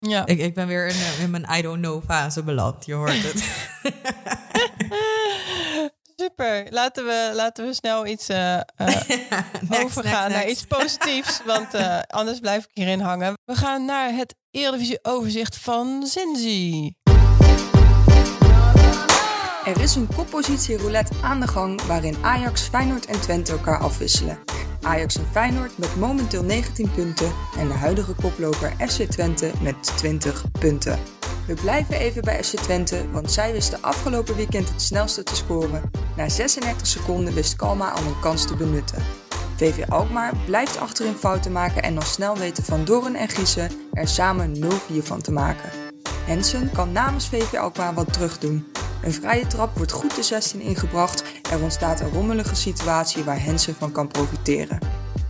[0.01, 0.27] Ja.
[0.27, 2.87] Ik, ik ben weer in, eh, in mijn I don't know fase beland.
[2.87, 3.45] Je hoort het.
[6.17, 6.67] Super.
[6.71, 8.63] Laten we, laten we snel iets eh, eh,
[9.69, 10.51] Next, overgaan next, naar next.
[10.51, 11.75] iets positiefs, want
[12.07, 13.35] anders blijf ik hierin hangen.
[13.45, 16.95] We gaan naar het Eredivisie overzicht van Zinzi.
[19.65, 24.39] Er is een koppositie roulette aan de gang waarin Ajax, Feyenoord en Twente elkaar afwisselen.
[24.83, 30.45] Ajax en Feyenoord met momenteel 19 punten en de huidige koploper FC Twente met 20
[30.59, 30.99] punten.
[31.47, 35.91] We blijven even bij FC Twente, want zij wisten afgelopen weekend het snelste te scoren.
[36.17, 39.03] Na 36 seconden wist Kalma al een kans te benutten.
[39.57, 44.09] VV Alkmaar blijft achterin fouten maken en al snel weten Van Doren en Giezen er
[44.09, 44.67] samen 0-4
[45.03, 45.71] van te maken.
[46.25, 48.67] Hensen kan namens VV Alkmaar wat terugdoen.
[49.03, 51.25] Een vrije trap wordt goed de 16 ingebracht.
[51.51, 54.79] Er ontstaat een rommelige situatie waar Hensen van kan profiteren.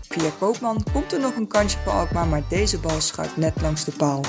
[0.08, 3.84] Via Koopman komt er nog een kansje voor Alkmaar, maar deze bal schuift net langs
[3.84, 4.24] de paal.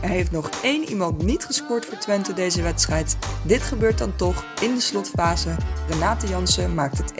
[0.00, 3.16] Er heeft nog één iemand niet gescoord voor Twente deze wedstrijd.
[3.42, 5.56] Dit gebeurt dan toch in de slotfase.
[5.88, 7.12] Renate Jansen maakt het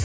[0.00, 0.04] 1-5.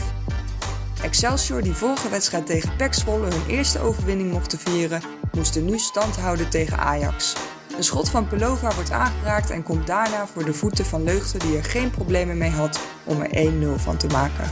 [1.02, 6.16] Excelsior, die vorige wedstrijd tegen PEC Zwolle hun eerste overwinning mochten vieren, moesten nu stand
[6.16, 7.34] houden tegen Ajax.
[7.76, 11.56] Een schot van Pelova wordt aangeraakt en komt daarna voor de voeten van Leugte die
[11.56, 14.50] er geen problemen mee had om er 1-0 van te maken.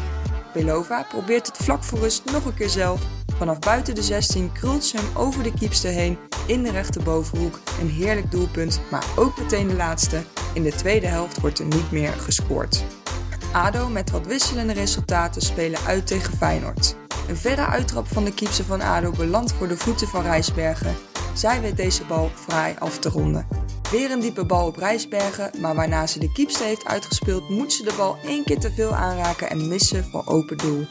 [0.52, 3.00] Pelova probeert het vlak voor rust nog een keer zelf.
[3.36, 7.58] Vanaf buiten de 16 krult ze hem over de kiepste heen in de rechterbovenhoek.
[7.80, 10.22] Een heerlijk doelpunt, maar ook meteen de laatste.
[10.54, 12.84] In de tweede helft wordt er niet meer gescoord.
[13.52, 16.96] ADO met wat wisselende resultaten spelen uit tegen Feyenoord.
[17.28, 21.11] Een verre uittrap van de kiepse van ADO belandt voor de voeten van Rijsbergen.
[21.34, 23.46] Zij weet deze bal fraai af te ronden.
[23.90, 27.84] Weer een diepe bal op Rijsbergen, maar waarna ze de kiepste heeft uitgespeeld, moet ze
[27.84, 30.86] de bal één keer te veel aanraken en missen voor open doel.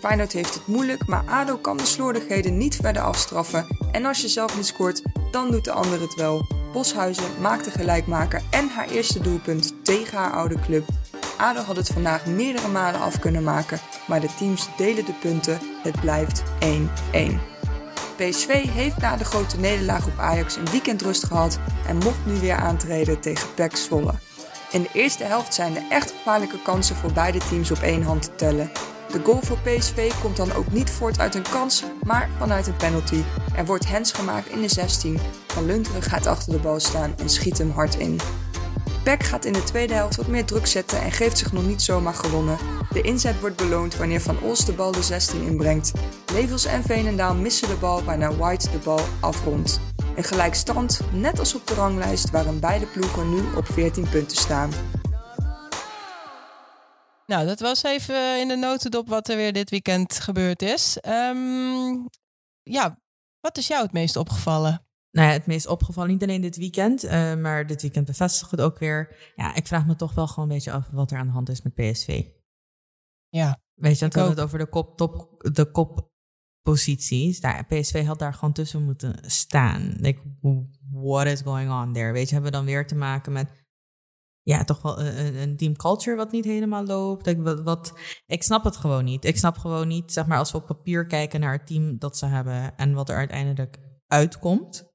[0.00, 3.66] Feyenoord heeft het moeilijk, maar ADO kan de slordigheden niet verder afstraffen.
[3.92, 6.46] En als je zelf niet scoort, dan doet de ander het wel.
[6.72, 10.88] Boshuizen maakt de gelijkmaker en haar eerste doelpunt tegen haar oude club.
[11.36, 15.58] ADO had het vandaag meerdere malen af kunnen maken, maar de teams delen de punten.
[15.82, 17.51] Het blijft 1-1.
[18.28, 22.34] PSV heeft na de grote nederlaag op Ajax een weekend rust gehad en mocht nu
[22.40, 24.14] weer aantreden tegen PEC Zwolle.
[24.70, 28.22] In de eerste helft zijn er echt gevaarlijke kansen voor beide teams op één hand
[28.22, 28.70] te tellen.
[29.12, 32.76] De goal voor PSV komt dan ook niet voort uit een kans, maar vanuit een
[32.76, 33.22] penalty.
[33.56, 35.18] Er wordt hens gemaakt in de 16.
[35.46, 38.20] Van Lunteren gaat achter de bal staan en schiet hem hard in.
[39.02, 41.82] PEC gaat in de tweede helft wat meer druk zetten en geeft zich nog niet
[41.82, 42.58] zomaar gewonnen.
[42.90, 45.92] De inzet wordt beloond wanneer Van Os de bal de 16 inbrengt.
[46.32, 49.80] Levels en Veenendaal missen de bal waarna White de bal afrondt.
[50.16, 54.70] Een gelijkstand, net als op de ranglijst waarin beide ploegen nu op 14 punten staan.
[57.26, 60.98] Nou, dat was even in de notendop wat er weer dit weekend gebeurd is.
[61.00, 62.06] Ehm,
[62.62, 62.98] ja,
[63.40, 64.86] wat is jou het meest opgevallen?
[65.12, 68.60] Nou ja, het meest opgevallen, niet alleen dit weekend, eh, maar dit weekend bevestigt het
[68.60, 69.32] ook weer.
[69.34, 71.48] Ja, ik vraag me toch wel gewoon een beetje af wat er aan de hand
[71.48, 72.24] is met PSV.
[73.28, 74.28] Ja, Weet je, Ik ook.
[74.28, 77.40] het over de kop, top, de kopposities.
[77.68, 79.94] PSV had daar gewoon tussen moeten staan.
[79.98, 80.20] Like,
[80.90, 82.12] what is going on there?
[82.12, 83.48] Weet je, hebben we dan weer te maken met
[84.42, 87.36] ja, toch wel een, een- een team culture wat niet helemaal loopt.
[87.36, 89.24] Wat, wat, ik snap het gewoon niet.
[89.24, 92.18] Ik snap gewoon niet, zeg maar, als we op papier kijken naar het team dat
[92.18, 94.90] ze hebben en wat er uiteindelijk uitkomt.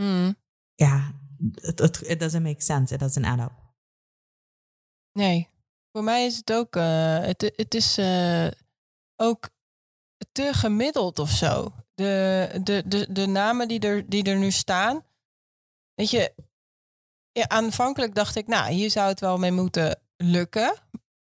[0.00, 0.34] Mm,
[0.74, 1.12] Ja,
[1.54, 2.94] it, it, it doesn't make sense.
[2.94, 3.52] It doesn't add up.
[5.12, 5.52] nee.
[5.92, 8.48] Voor mij is het ook, eh, het, het is eh,
[9.16, 9.50] ook
[10.32, 11.72] te gemiddeld of zo.
[11.94, 15.04] De, de, de, de namen die er, die er nu staan.
[15.94, 16.34] Weet je,
[17.32, 20.74] ja, aanvankelijk dacht ik, nou, hier zou het wel mee moeten lukken.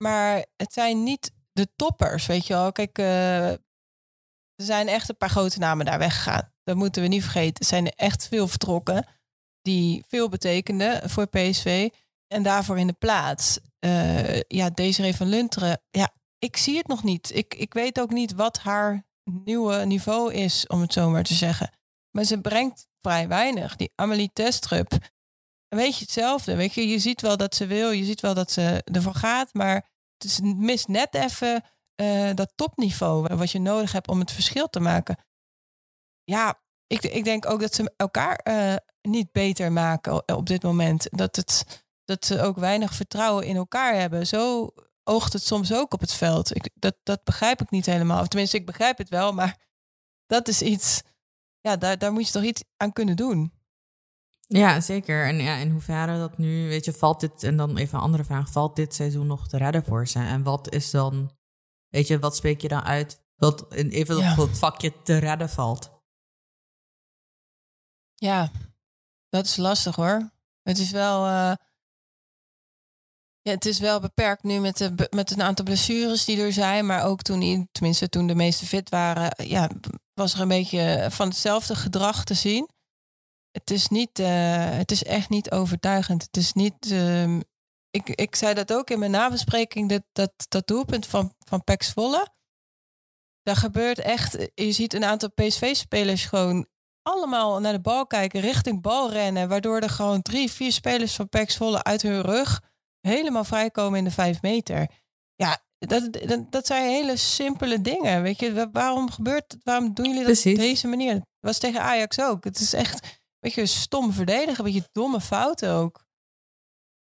[0.04, 2.72] Maar het zijn niet de toppers, weet je wel.
[2.72, 3.60] Kijk, eh, er
[4.56, 6.51] zijn echt een paar grote namen daar weggegaan.
[6.64, 7.56] Dat moeten we niet vergeten.
[7.60, 9.06] Er zijn er echt veel vertrokken
[9.62, 11.90] die veel betekenden voor PSV.
[12.28, 15.82] En daarvoor in de plaats, eh, ja, Desiree van Lunteren.
[15.90, 17.36] Ja, ik zie het nog niet.
[17.36, 21.34] Ik, ik weet ook niet wat haar nieuwe niveau is, om het zo maar te
[21.34, 21.72] zeggen.
[22.12, 23.76] maar ze brengt vrij weinig.
[23.76, 24.92] Die Amelie Testrup,
[25.68, 26.56] een beetje hetzelfde.
[26.56, 29.54] Weet je, je ziet wel dat ze wil, je ziet wel dat ze ervoor gaat,
[29.54, 31.64] maar het is, mist net even
[32.02, 35.18] uh, dat topniveau wat je nodig hebt om het verschil te maken.
[36.24, 41.08] Ja, ik, ik denk ook dat ze elkaar uh, niet beter maken op dit moment.
[41.10, 44.28] Dat, het, dat ze ook weinig vertrouwen in elkaar hebben.
[44.28, 44.70] Zo
[45.04, 46.56] oogt het soms ook op het veld.
[46.56, 48.22] Ik, dat, dat begrijp ik niet helemaal.
[48.22, 49.58] Of tenminste, ik begrijp het wel, maar
[50.26, 51.02] dat is iets.
[51.62, 53.54] Ja, daar, daar moet je toch iets aan kunnen doen.
[54.48, 55.26] Ja, zeker.
[55.26, 58.24] En ja, in hoeverre dat nu, weet je, valt dit, en dan even een andere
[58.24, 60.20] vraag, valt dit seizoen nog te redden voor ze?
[60.20, 61.32] En wat is dan,
[61.88, 64.36] weet je, wat spreek je dan uit dat even ja.
[64.36, 66.01] het vakje te redden valt?
[68.24, 68.52] Ja,
[69.30, 70.32] dat is lastig hoor.
[70.64, 71.54] Het is wel, uh,
[73.42, 76.86] ja, het is wel beperkt nu met, de, met een aantal blessures die er zijn.
[76.86, 79.70] Maar ook toen, tenminste toen de meeste fit waren, ja,
[80.14, 82.70] was er een beetje van hetzelfde gedrag te zien.
[83.52, 86.24] Het is, niet, uh, het is echt niet overtuigend.
[86.24, 86.92] Het is niet.
[86.92, 87.40] Uh,
[87.90, 91.92] ik, ik zei dat ook in mijn nabespreking, dat, dat, dat doelpunt van, van Pex
[91.92, 92.28] Volle.
[93.42, 94.52] Daar gebeurt echt.
[94.54, 96.68] Je ziet een aantal PSV-spelers gewoon
[97.04, 99.50] allemaal naar de bal kijken, richting bal rennen.
[99.50, 102.62] Waardoor er gewoon drie, vier spelers van Pex Volle uit hun rug
[103.02, 104.88] helemaal vrijkomen in de vijf meter.
[105.36, 108.22] Ja, dat, dat, dat zijn hele simpele dingen.
[108.22, 111.14] Weet je, waarom gebeurt Waarom doen jullie dat op deze manier?
[111.14, 112.44] Dat was tegen Ajax ook.
[112.44, 116.04] Het is echt weet je, stom verdedigen, een beetje domme fouten ook.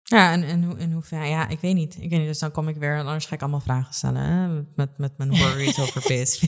[0.08, 1.96] Ja, en, en, en hoever, ja, ik weet niet.
[2.00, 4.64] Ik weet niet, dus dan kom ik weer, anders ga ik allemaal vragen stellen hè?
[4.76, 6.42] Met, met mijn worries over PSV.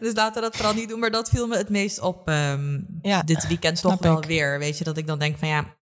[0.00, 2.86] dus laten we dat vooral niet doen, maar dat viel me het meest op um,
[3.02, 4.58] ja, dit weekend toch wel weer.
[4.58, 5.76] Weet je, dat ik dan denk van ja,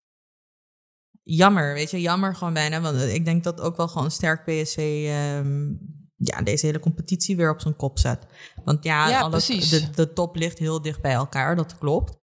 [1.24, 2.82] jammer, weet je, jammer gewoon bijna.
[2.82, 5.80] Want ik denk dat ook wel gewoon sterk PSV um,
[6.16, 8.26] ja, deze hele competitie weer op zijn kop zet.
[8.64, 12.18] Want ja, ja alles, de, de top ligt heel dicht bij elkaar, dat klopt.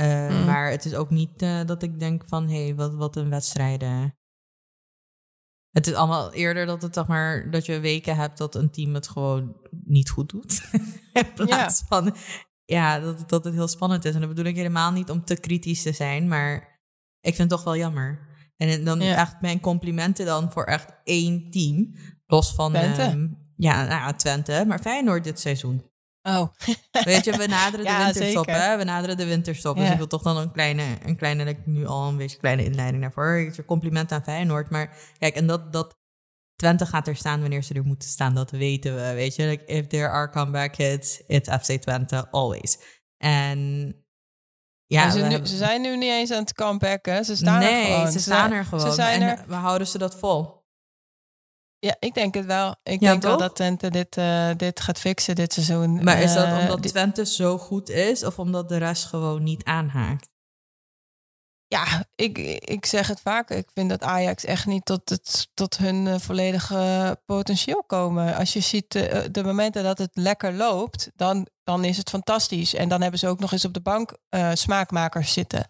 [0.00, 3.16] Uh, Maar het is ook niet uh, dat ik denk van, hé, hey, wat, wat
[3.16, 4.16] een wedstrijden.
[5.70, 8.94] Het is allemaal eerder dat het, zeg maar, dat je weken hebt dat een team
[8.94, 10.62] het gewoon niet goed doet.
[11.12, 11.86] In plaats ja.
[11.86, 12.16] van,
[12.64, 14.14] ja, dat, dat het heel spannend is.
[14.14, 16.80] En dat bedoel ik helemaal niet om te kritisch te zijn, maar
[17.20, 18.28] ik vind het toch wel jammer.
[18.56, 19.16] En dan ja.
[19.16, 21.94] echt mijn complimenten dan voor echt één team.
[22.26, 23.36] Los van, Twente.
[23.56, 25.90] ja, nou, Twente, maar Feyenoord dit seizoen.
[26.26, 26.48] Oh.
[27.04, 28.76] Weet je, we naderen de winterstop, hè?
[28.76, 29.76] We naderen de winterstop.
[29.76, 33.02] Dus ik wil toch dan een kleine, een kleine, nu al een beetje kleine inleiding
[33.02, 33.64] daarvoor.
[33.66, 34.70] Compliment aan Feyenoord.
[34.70, 35.96] Maar kijk, en dat, dat
[36.56, 39.12] Twente gaat er staan wanneer ze er moeten staan, dat weten we.
[39.14, 42.78] Weet je, like, if there are comeback hits, it's FC Twente, always.
[43.16, 43.92] En
[44.86, 47.24] ja, ze, nu, ze, zijn nu niet eens aan het comebacken.
[47.24, 48.12] Ze staan nee, er gewoon.
[48.12, 48.86] ze staan er gewoon.
[48.86, 49.44] Ze zijn en er...
[49.46, 50.55] we houden ze dat vol.
[51.86, 52.76] Ja, ik denk het wel.
[52.82, 56.04] Ik denk wel dat Twente dit, uh, dit gaat fixen dit seizoen.
[56.04, 59.64] Maar is dat uh, omdat Twente zo goed is of omdat de rest gewoon niet
[59.64, 60.28] aanhaakt?
[61.66, 63.50] Ja, ik, ik zeg het vaak.
[63.50, 68.36] Ik vind dat Ajax echt niet tot, het, tot hun uh, volledige potentieel komen.
[68.36, 72.74] Als je ziet de, de momenten dat het lekker loopt, dan, dan is het fantastisch.
[72.74, 74.16] En dan hebben ze ook nog eens op de bank
[74.54, 75.66] smaakmakers zitten.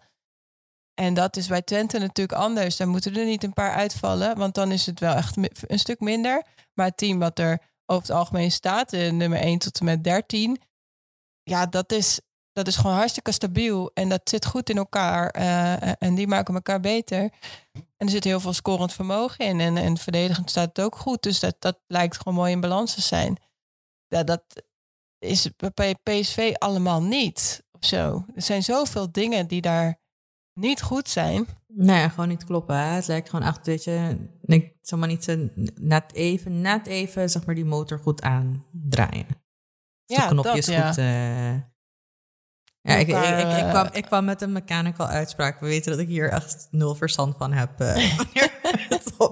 [0.99, 2.77] En dat is bij Twente natuurlijk anders.
[2.77, 5.99] Daar moeten er niet een paar uitvallen, want dan is het wel echt een stuk
[5.99, 6.43] minder.
[6.73, 10.03] Maar het team wat er over het algemeen staat, de nummer 1 tot en met
[10.03, 10.61] 13,
[11.43, 12.19] ja, dat is,
[12.51, 13.91] dat is gewoon hartstikke stabiel.
[13.93, 15.35] En dat zit goed in elkaar.
[15.37, 17.21] Uh, en die maken elkaar beter.
[17.71, 19.59] En er zit heel veel scorend vermogen in.
[19.59, 21.23] En, en verdedigend staat het ook goed.
[21.23, 23.37] Dus dat, dat lijkt gewoon mooi in balans te zijn.
[24.07, 24.43] Ja, dat
[25.19, 27.63] is bij PSV allemaal niet.
[27.71, 28.25] Of zo.
[28.35, 29.99] Er zijn zoveel dingen die daar
[30.57, 31.47] niet goed zijn.
[31.67, 32.75] Nee, gewoon niet kloppen.
[32.75, 32.93] Hè?
[32.93, 37.29] Het lijkt gewoon echt, weet je, ik zal maar niet zo net even, net even,
[37.29, 39.25] zeg maar, die motor goed aandraaien.
[40.05, 40.87] Ja, de knopjes dat, ja.
[40.87, 40.97] goed.
[40.97, 41.51] Uh...
[42.81, 45.59] Ja, ik, ik, ik, ik, eh, kwam, ik kwam met een mechanical uitspraak.
[45.59, 47.71] We weten dat ik hier echt nul verstand van heb.
[47.81, 49.29] Uh.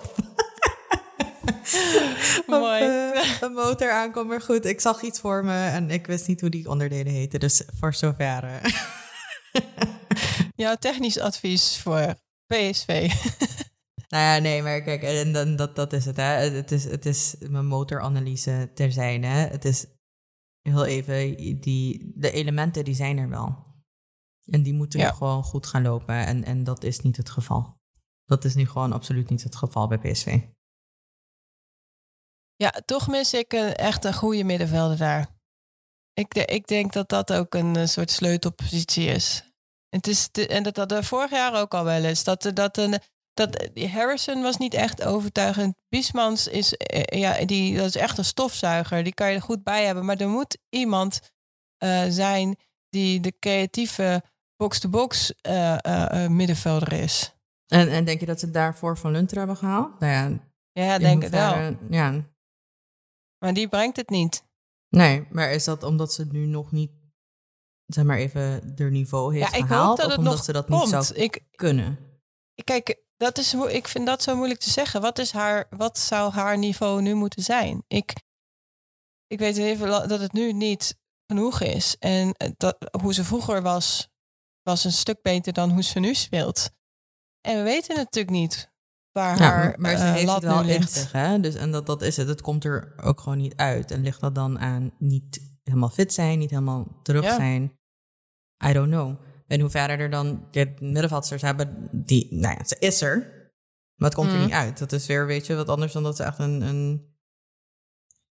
[2.47, 2.83] Mooi.
[2.83, 4.65] Uh, een motor aankomt, maar goed.
[4.65, 7.39] Ik zag iets voor me en ik wist niet hoe die onderdelen heten.
[7.39, 8.61] Dus voor zover.
[10.55, 12.15] Jouw technisch advies voor
[12.47, 12.87] PSV.
[14.09, 16.17] nou ja, nee, maar kijk, en dan, dat, dat is het.
[16.17, 16.23] Hè.
[16.23, 19.27] Het, is, het is mijn motoranalyse terzijde.
[19.27, 19.85] Het is
[20.61, 23.63] heel even, die, de elementen die zijn er wel.
[24.45, 25.11] En die moeten ja.
[25.11, 26.15] gewoon goed gaan lopen.
[26.15, 27.77] En, en dat is niet het geval.
[28.25, 30.41] Dat is nu gewoon absoluut niet het geval bij PSV.
[32.55, 35.33] Ja, toch mis ik een, echt een goede middenvelder daar.
[36.13, 39.54] Ik, ik denk dat dat ook een soort sleutelpositie is.
[39.89, 42.23] Het is en dat hadden we vorig jaar ook al wel eens.
[42.23, 42.99] Dat, dat, een,
[43.33, 45.75] dat Harrison was niet echt overtuigend.
[45.89, 49.03] Biesmans is, eh, ja, die, dat is echt een stofzuiger.
[49.03, 50.05] Die kan je er goed bij hebben.
[50.05, 51.19] Maar er moet iemand
[51.83, 52.55] uh, zijn
[52.89, 54.23] die de creatieve
[54.55, 57.35] box-to-box uh, uh, middenvelder is.
[57.67, 59.99] En, en denk je dat ze daarvoor Van Lunter hebben gehaald?
[59.99, 60.39] Nou ja,
[60.71, 61.77] ja denk het wel.
[61.89, 62.25] Ja.
[63.37, 64.43] Maar die brengt het niet.
[64.89, 66.91] Nee, maar is dat omdat ze nu nog niet,
[67.85, 69.87] zeg maar even, er niveau heeft ja, ik gehaald?
[69.87, 70.81] Hoop dat het omdat nog ze dat komt.
[70.81, 71.99] niet zou ik, kunnen?
[72.63, 75.01] Kijk, dat is, ik vind dat zo moeilijk te zeggen.
[75.01, 77.83] Wat, is haar, wat zou haar niveau nu moeten zijn?
[77.87, 78.13] Ik,
[79.27, 81.95] ik weet even dat het nu niet genoeg is.
[81.99, 84.09] En eh, dat, hoe ze vroeger was,
[84.61, 86.69] was een stuk beter dan hoe ze nu speelt.
[87.41, 88.73] En we weten natuurlijk niet
[89.11, 91.11] waar ja, haar maar ze uh, heeft het wel ligt.
[91.11, 91.39] hè?
[91.39, 92.27] Dus, en dat, dat is het.
[92.27, 93.91] Het komt er ook gewoon niet uit.
[93.91, 97.35] En ligt dat dan aan niet helemaal fit zijn, niet helemaal terug Ja.
[97.35, 97.79] zijn?
[98.65, 99.19] I don't know.
[99.47, 103.17] En hoe verder er dan de middenveldsters hebben, die, nou ja, ze is er,
[103.95, 104.43] maar het komt er Mhm.
[104.45, 104.77] niet uit.
[104.77, 107.15] Dat is weer, weet je, wat anders dan dat ze echt een, een,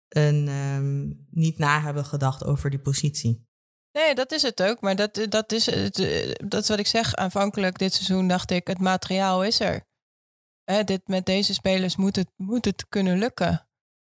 [0.08, 3.46] een ehm, niet na hebben gedacht over die positie.
[3.92, 4.80] Nee, dat is het ook.
[4.80, 7.14] Maar dat, dat, is, het, eh, dat is wat ik zeg.
[7.14, 9.86] Aanvankelijk dit seizoen dacht ik, het materiaal is er.
[10.64, 13.68] Hè, dit, met deze spelers moet het, moet het kunnen lukken.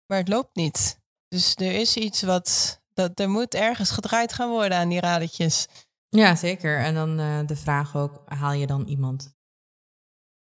[0.05, 0.99] Maar het loopt niet.
[1.27, 2.81] Dus er is iets wat...
[2.95, 5.67] Dat, er moet ergens gedraaid gaan worden aan die radertjes.
[6.09, 6.77] Ja, zeker.
[6.79, 9.33] En dan eh, de vraag ook, haal je dan iemand...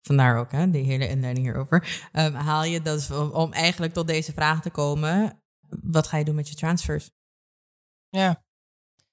[0.00, 2.09] Vandaar ook, hè, die hele inleiding hierover.
[2.12, 5.42] Ehm, haal je dat om, om eigenlijk tot deze vraag te komen...
[5.83, 7.11] Wat ga je doen met je transfers?
[8.09, 8.44] Ja,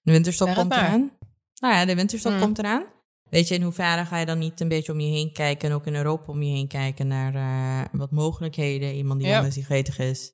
[0.01, 0.85] De winterstop komt maar.
[0.85, 1.11] eraan.
[1.59, 2.41] Nou ja, de winterstop Hmm.
[2.41, 2.85] komt eraan.
[3.29, 5.69] Weet je, in hoeverre ga je dan niet een beetje om je heen kijken...
[5.69, 8.93] en ook in Europa om je heen kijken naar eh, wat mogelijkheden...
[8.95, 9.37] iemand die Ja.
[9.37, 10.33] anders gretig is.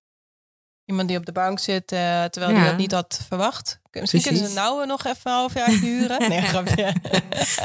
[0.86, 3.80] Iemand die op de bank zit, eh, terwijl hij dat niet had verwacht.
[3.92, 6.30] Misschien kunnen ze nou nog even een half jaar huren.
[6.30, 6.84] Nee, grapje.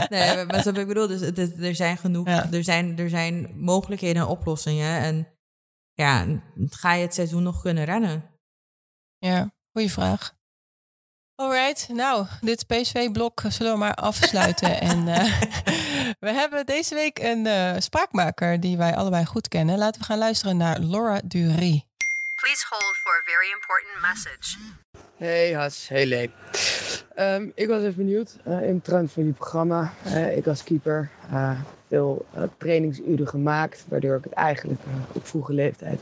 [0.08, 2.52] nee, maar, heb ik bedoel, dus het er zijn genoeg, Ja.
[2.52, 5.00] er, zijn, er zijn mogelijkheden en oplossingen.
[5.00, 5.28] En
[5.92, 6.26] ja,
[6.68, 8.24] ga je het seizoen nog kunnen rennen?
[9.18, 10.36] Ja, goede vraag.
[11.34, 14.80] Alright, nou, dit PSV-blok zullen we maar afsluiten.
[14.90, 15.40] en eh,
[16.20, 19.78] we hebben deze week een eh, spraakmaker die wij allebei goed kennen.
[19.78, 21.87] Laten we gaan luisteren naar Laura Dury.
[22.44, 24.56] Please hold for a very important message.
[25.16, 26.30] Hey Has, hey Lee.
[27.14, 29.92] Ehm, ik was even benieuwd eh, in trend van jullie programma.
[30.04, 32.26] Eh, ik als keeper eh, veel
[32.58, 34.80] trainingsuren gemaakt, waardoor ik het eigenlijk
[35.12, 36.00] op vroege leeftijd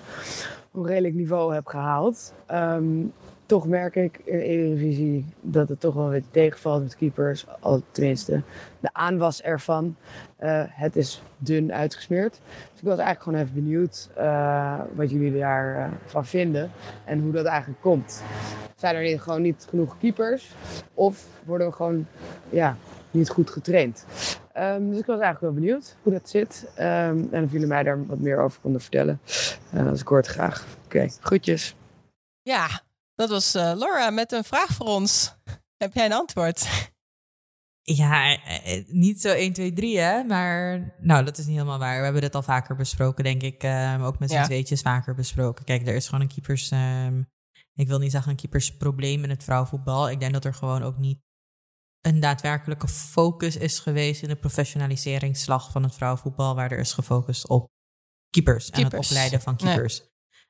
[0.73, 2.33] op een redelijk niveau heb gehaald.
[2.47, 3.05] Ehm,
[3.47, 7.47] toch merk ik in de Eredivisie dat het toch wel beetje tegenvalt met keepers.
[7.61, 8.43] Al tenminste,
[8.81, 9.97] de aanwas ervan.
[10.37, 12.41] Eh, het is dun uitgesmeerd.
[12.71, 16.71] Dus ik was eigenlijk gewoon even benieuwd eh, wat jullie daarvan van vinden
[17.05, 18.23] en hoe dat eigenlijk komt.
[18.77, 20.51] Zijn er gewoon niet genoeg keepers?
[20.95, 22.07] Of worden we gewoon
[22.51, 22.77] ja,
[23.11, 24.07] niet goed getraind?
[24.53, 26.67] Ehm, dus ik was eigenlijk wel benieuwd hoe dat zit.
[26.75, 29.21] Ehm, en of jullie mij daar wat meer over konden vertellen.
[29.75, 30.67] Uh, als ik hoor graag.
[30.85, 31.77] Oké, groetjes.
[32.43, 32.67] Ja,
[33.17, 35.35] dat was eh, Laura met een vraag voor ons.
[35.85, 36.67] Heb jij een antwoord?
[37.89, 41.99] Ja, eh, niet zo 1, 2, 3 hè, maar nou, dat is niet helemaal waar.
[41.99, 43.63] We hebben dit al vaker besproken, denk ik.
[43.63, 44.45] eh, ook met z'n Ja.
[44.45, 45.65] tweetjes vaker besproken.
[45.65, 46.71] Kijk, er is gewoon een keepers...
[46.71, 47.23] ehm,
[47.75, 50.11] ik wil niet zeggen een keepersprobleem in het vrouwenvoetbal.
[50.11, 51.21] Ik denk dat er gewoon ook niet
[52.01, 57.49] een daadwerkelijke focus is geweest in de professionaliseringsslag van het vrouwenvoetbal, waar er is gefocust
[57.49, 57.71] op
[58.31, 60.01] keepers, en het opleiden van keepers.
[60.01, 60.07] Eh,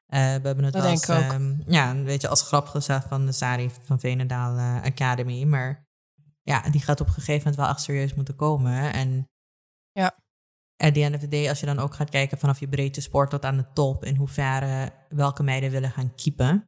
[0.07, 1.33] we hebben het Dat denk ook.
[1.33, 5.85] ehm, ja, een beetje als grap gezegd van de Sari van Venendaal eh, Academy, maar
[6.43, 8.93] ja, die gaat op een gegeven moment wel echt serieus moeten komen.
[8.93, 9.25] En
[9.93, 10.17] Ja.
[10.77, 13.01] at the end of the day, als je dan ook gaat kijken vanaf je breedte
[13.01, 16.65] sport tot aan de top, in hoeverre welke meiden willen gaan keepen.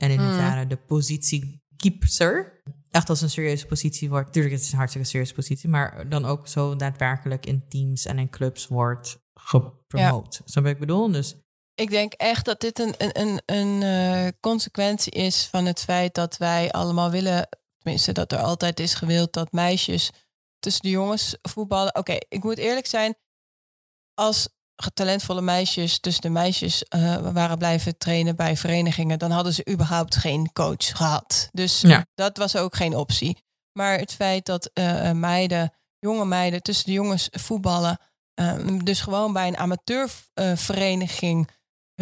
[0.00, 0.26] En in Mm.
[0.26, 4.32] hoeverre de positie keeper echt als een serieuze positie wordt.
[4.32, 8.18] Tuurlijk, het is een hartstikke serieuze positie, maar dan ook zo daadwerkelijk in teams en
[8.18, 10.42] in clubs wordt gepromoot.
[10.44, 11.10] Zo wat ik bedoel?
[11.12, 11.36] Dus
[11.78, 16.14] Ik denk echt dat dit een, een, een, een eh, consequentie is van het feit
[16.14, 20.10] dat wij allemaal willen, tenminste dat er altijd is gewild dat meisjes
[20.58, 21.94] tussen de jongens voetballen.
[21.94, 23.16] Oké, ik moet eerlijk zijn,
[24.14, 24.48] als
[24.94, 30.16] talentvolle meisjes tussen de meisjes eh, waren blijven trainen bij verenigingen, dan hadden ze überhaupt
[30.16, 31.48] geen coach gehad.
[31.52, 32.06] Dus Ja.
[32.14, 33.42] dat was ook geen optie.
[33.72, 37.98] Maar het feit dat eh, meiden, jonge meiden tussen de jongens voetballen,
[38.34, 41.48] eh, dus gewoon bij een amateurvereniging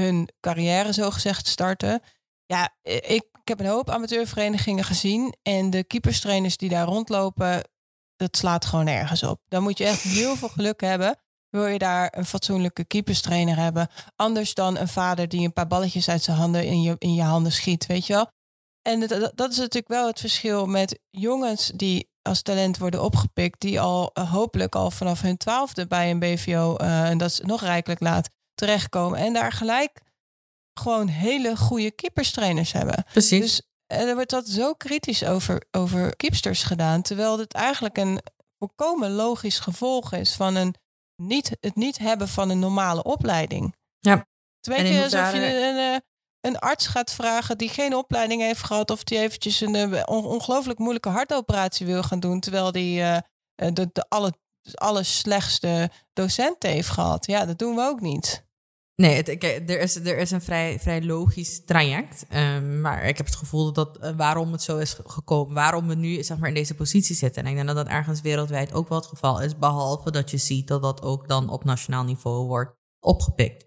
[0.00, 2.00] hun carrière zogezegd starten.
[2.46, 5.34] Ja, ik, ik heb een hoop amateurverenigingen gezien.
[5.42, 7.68] En de keeperstrainers die daar rondlopen,
[8.16, 9.40] dat slaat gewoon nergens op.
[9.48, 11.16] Dan moet je echt heel veel geluk hebben.
[11.48, 13.88] Wil je daar een fatsoenlijke keeperstrainer hebben?
[14.16, 17.22] Anders dan een vader die een paar balletjes uit zijn handen in je, in je
[17.22, 18.26] handen schiet, weet je wel?
[18.82, 23.02] En dat, dat- dat is natuurlijk wel het verschil met jongens die als talent worden
[23.02, 27.30] opgepikt, die al eh, hopelijk al vanaf hun twaalfde bij een BVO, eh, en dat
[27.30, 29.18] is nog rijkelijk laat, terechtkomen.
[29.18, 30.00] En daar gelijk
[30.80, 33.04] gewoon hele goede keeperstrainers hebben.
[33.12, 33.40] precies.
[33.40, 37.02] Dus er wordt dat zo kritisch over, over keepsters gedaan.
[37.02, 38.20] Terwijl dit eigenlijk een
[38.58, 40.74] volkomen logisch gevolg is van een
[41.22, 43.74] niet, het niet hebben van een normale opleiding.
[43.98, 44.16] Ja.
[44.16, 44.26] Het
[44.66, 46.00] een En in beetje alsof je hoeverre- een, eh,
[46.40, 48.90] een arts gaat vragen die geen opleiding heeft gehad...
[48.90, 52.40] of die eventjes een eh, on- ongelooflijk moeilijke hartoperatie wil gaan doen...
[52.40, 53.22] terwijl die eh, eh,
[53.72, 54.32] de, de alle,
[54.74, 57.26] allerslechtste docenten heeft gehad.
[57.26, 58.44] Ja, dat doen we ook niet.
[59.02, 62.26] Nee, het, er, is, er is een vrij, vrij logisch traject.
[62.28, 65.88] ehm, maar ik heb het gevoel dat eh, waarom het zo is ge- gekomen, waarom
[65.88, 67.42] we nu zeg maar, in deze positie zitten.
[67.42, 69.58] En ik denk dat dat ergens wereldwijd ook wel het geval is.
[69.58, 72.74] Behalve dat je ziet dat dat ook dan op nationaal niveau wordt
[73.04, 73.66] opgepikt.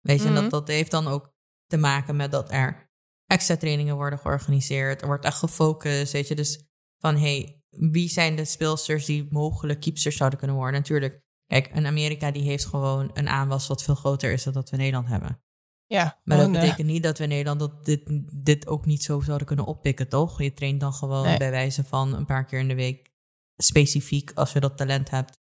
[0.00, 0.42] Weet je, en Mhm.
[0.42, 1.32] dat, dat heeft dan ook
[1.66, 2.90] te maken met dat er
[3.26, 5.00] extra trainingen worden georganiseerd.
[5.00, 6.34] Er wordt echt gefocust, weet je.
[6.34, 6.64] Dus
[6.98, 10.80] van, hey, wie zijn de speelsters die mogelijk keepsters zouden kunnen worden?
[10.80, 11.20] Natuurlijk,
[11.50, 14.76] kijk, een Amerika die heeft gewoon een aanwas wat veel groter is dan dat we
[14.76, 15.42] in Nederland hebben.
[15.86, 18.00] Ja, Maar dat eh, betekent niet dat we in Nederland dat dit,
[18.44, 20.42] dit ook niet zo zouden kunnen oppikken, toch?
[20.42, 21.38] Je traint dan gewoon Nee.
[21.38, 23.10] bij wijze van een paar keer in de week
[23.56, 25.38] specifiek, als je dat talent hebt,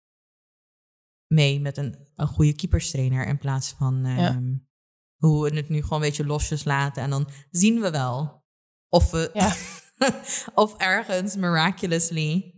[1.26, 4.28] mee met een, een goede keeperstrainer in plaats van Ja.
[4.28, 4.54] ehm,
[5.16, 7.02] hoe we het nu gewoon een beetje losjes laten.
[7.02, 8.44] En dan zien we wel
[8.88, 9.54] of we Ja.
[10.64, 12.54] of ergens miraculously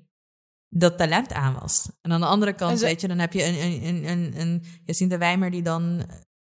[0.76, 1.88] dat talent aan was.
[2.00, 4.40] En aan de andere kant, ze- weet je, dan heb je een, een, een, een,
[4.40, 6.04] een Jacinta Wijmer die dan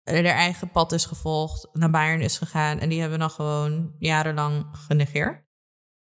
[0.03, 4.65] haar eigen pad is gevolgd, naar Bayern is gegaan en die hebben dan gewoon jarenlang
[4.71, 5.45] genegeerd.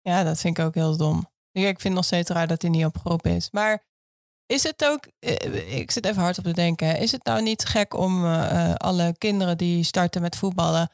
[0.01, 1.27] Ja, dat vind ik ook heel dom.
[1.53, 3.51] Ik vind nog steeds raar dat hij niet opgeroepen is.
[3.51, 3.85] Maar
[4.47, 7.65] is het ook, eh, ik zit even hard op te denken, is het nou niet
[7.65, 10.91] gek om eh, eh, alle kinderen die starten met voetballen,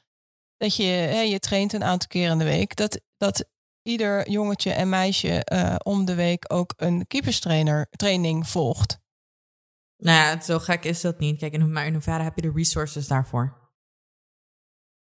[0.56, 3.44] dat je, hè, je traint een aantal keer in de week, dat, dat
[3.82, 9.00] ieder jongetje en meisje eh, om de week ook een keeperstrainer training volgt?
[9.96, 11.38] Nou ja, zo gek is dat niet.
[11.38, 13.60] Kijk, maar in hoeverre heb je de resources daarvoor?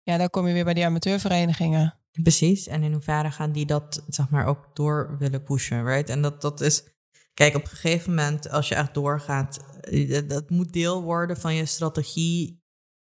[0.02, 1.98] Ja, dan kom je weer bij die amateurverenigingen.
[2.22, 2.66] Precies.
[2.66, 6.08] En in hoeverre gaan die dat, zeg maar, ook door willen pushen, right?
[6.08, 6.96] En dat, dat is...
[7.34, 9.78] Kijk, op een gegeven moment, als je echt doorgaat...
[9.80, 12.62] eh, Dat, dat moet deel worden van je strategie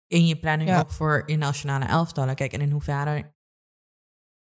[0.06, 0.80] in je planning Ja.
[0.80, 2.34] ook voor in nationale elftallen.
[2.34, 3.34] Kijk, en in hoeverre...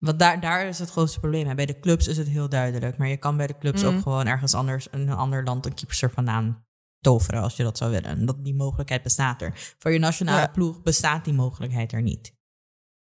[0.05, 1.47] Want daar, daar is het grootste probleem.
[1.47, 1.55] hè.
[1.55, 2.97] Bij de clubs is het heel duidelijk.
[2.99, 4.89] Maar je kan bij de clubs ook gewoon ergens anders...
[4.89, 6.65] in een ander land een keeper vandaan
[7.01, 8.11] toveren als je dat zou willen.
[8.11, 9.75] En dat, die mogelijkheid bestaat er.
[9.79, 10.47] Voor je nationale Ja.
[10.47, 12.33] ploeg bestaat die mogelijkheid er niet.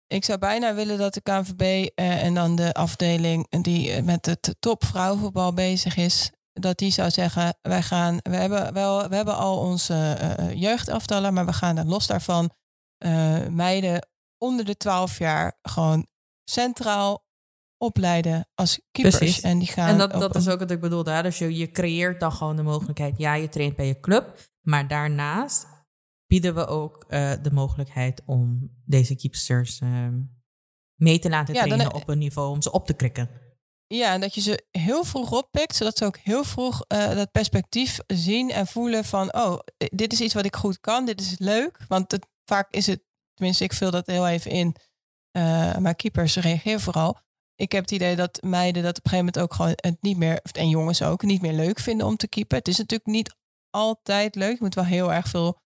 [0.07, 4.25] Ik zou bijna willen dat de KNVB eh, en dan de afdeling die eh, met
[4.25, 9.15] het top vrouwenvoetbal bezig is, dat die zou zeggen: wij gaan, we hebben wel, we
[9.15, 12.51] hebben al onze eh, jeugdaftallen, maar we gaan er los daarvan
[13.49, 16.07] meiden onder de 12 jaar gewoon
[16.49, 17.25] centraal
[17.77, 19.17] opleiden als keepers.
[19.17, 19.41] Precies.
[19.41, 21.11] En die gaan En dat, dat is ook wat ik bedoelde.
[21.11, 21.21] Hè?
[21.21, 23.17] Dus je, je creëert dan gewoon de mogelijkheid.
[23.17, 24.39] Ja, je traint bij je club.
[24.61, 25.65] Maar daarnaast
[26.27, 30.19] bieden we ook eh, de mogelijkheid om deze keepsters ehm,
[30.95, 33.29] mee te laten Ja, dan- trainen op een niveau om ze op te krikken.
[33.87, 37.31] Ja, en dat je ze heel vroeg oppikt, zodat ze ook heel vroeg eh, dat
[37.31, 41.35] perspectief zien en voelen van, oh, dit is iets wat ik goed kan, dit is
[41.37, 41.79] leuk.
[41.87, 44.75] Want het, vaak is het, tenminste, ik vul dat heel even in,
[45.37, 47.17] eh, maar keepers reageren vooral.
[47.55, 50.17] Ik heb het idee dat meiden dat op een gegeven moment ook gewoon het niet
[50.17, 52.57] meer, en jongens ook, niet meer leuk vinden om te keepen.
[52.57, 53.35] Het is natuurlijk niet
[53.69, 54.51] altijd leuk.
[54.51, 55.59] Je moet wel heel erg veel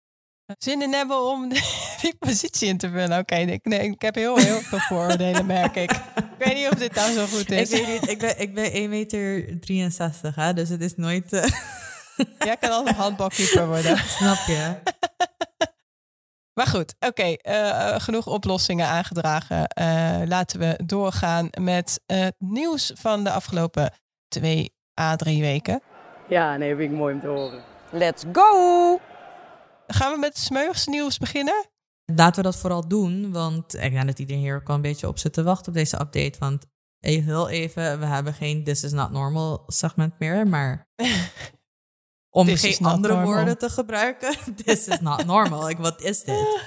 [0.58, 1.50] zin in hebben om
[2.02, 3.20] die positie in te vullen.
[3.20, 5.92] Oké, ik, nee, ik heb heel, heel veel vooroordelen, merk ik.
[5.92, 7.70] Ik weet niet of dit nou zo goed Ik is.
[7.70, 10.54] weet niet, ik ben, ik ben 1 meter 63, hè?
[10.54, 11.34] dus het is nooit...
[11.34, 11.44] eh,
[12.40, 13.98] Jij kan altijd handbalkeeper worden.
[14.18, 14.76] snap je?
[16.54, 17.24] Maar goed, oké.
[17.34, 19.68] eh, genoeg oplossingen aangedragen.
[19.68, 23.94] Eh, laten we doorgaan met eh, het nieuws van de afgelopen
[24.28, 25.82] twee à drie weken.
[26.28, 27.64] Ja, nee, vind ik mooi om te horen.
[27.92, 29.00] Let's go!
[29.88, 31.66] Gaan we met het smeuigste nieuws beginnen?
[32.06, 35.08] Laten we dat vooral doen, want ik denk dat iedereen hier ook wel een beetje
[35.08, 36.40] op zit te wachten op deze update.
[36.40, 36.66] Want
[37.00, 40.88] eh, heel even, we hebben geen This is not normal segment meer, maar
[42.32, 43.34] om This is geen andere normal.
[43.34, 45.70] woorden te gebruiken, this is not normal.
[45.70, 46.60] Ik, wat is dit?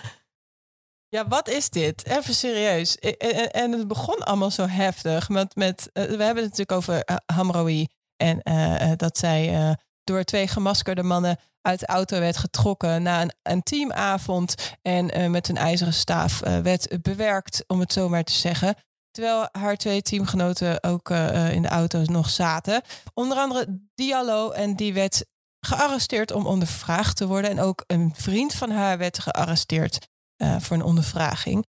[1.08, 2.06] Ja, wat is dit?
[2.06, 2.96] Even serieus.
[3.04, 5.28] I- En, en het begon allemaal zo heftig.
[5.28, 7.86] Met, met, eh, we hebben het natuurlijk over eh, Hamroui.
[8.16, 13.32] En eh, dat zij door twee gemaskerde mannen uit de auto werd getrokken na een,
[13.42, 14.54] een teamavond.
[14.82, 18.74] En met een ijzeren staaf werd bewerkt, om het zo maar te zeggen.
[19.10, 21.10] Terwijl haar twee teamgenoten ook
[21.50, 22.82] in de auto nog zaten.
[23.14, 24.50] Onder andere Diallo.
[24.50, 25.24] En die werd
[25.64, 27.50] gearresteerd om ondervraagd te worden.
[27.50, 31.64] En ook een vriend van haar werd gearresteerd eh, voor een ondervraging.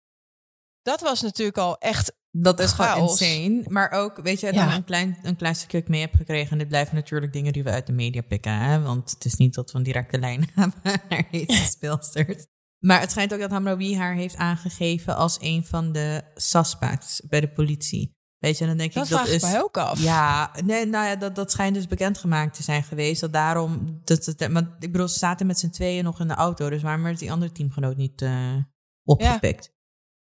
[0.82, 2.12] Dat was natuurlijk al echt.
[2.30, 3.20] Dat is gewoon Chaos.
[3.20, 3.62] insane.
[3.68, 4.74] Maar ook, weet je, dan Ja.
[4.74, 6.52] een, klein, een klein stukje mee heb gekregen.
[6.52, 8.52] En dit blijven natuurlijk dingen die we uit de media pikken.
[8.58, 8.80] Hè?
[8.82, 12.46] Want het is niet dat we een directe lijn hebben naar deze speelsters.
[12.78, 17.40] Maar het schijnt ook dat Hamraoui haar heeft aangegeven als een van de suspects bij
[17.40, 18.12] de politie.
[18.44, 19.42] Weet je, dan denk Dat ik dat is.
[19.42, 20.02] mij ook af.
[20.02, 23.20] Ja, nee, nou ja, dat, dat schijnt dus bekendgemaakt te zijn geweest.
[23.20, 24.00] Dat daarom.
[24.04, 26.70] Dat, dat, maar ik bedoel, ze zaten met z'n tweeën nog in de auto.
[26.70, 28.56] Dus waarom werd die andere teamgenoot niet eh,
[29.04, 29.72] opgepikt?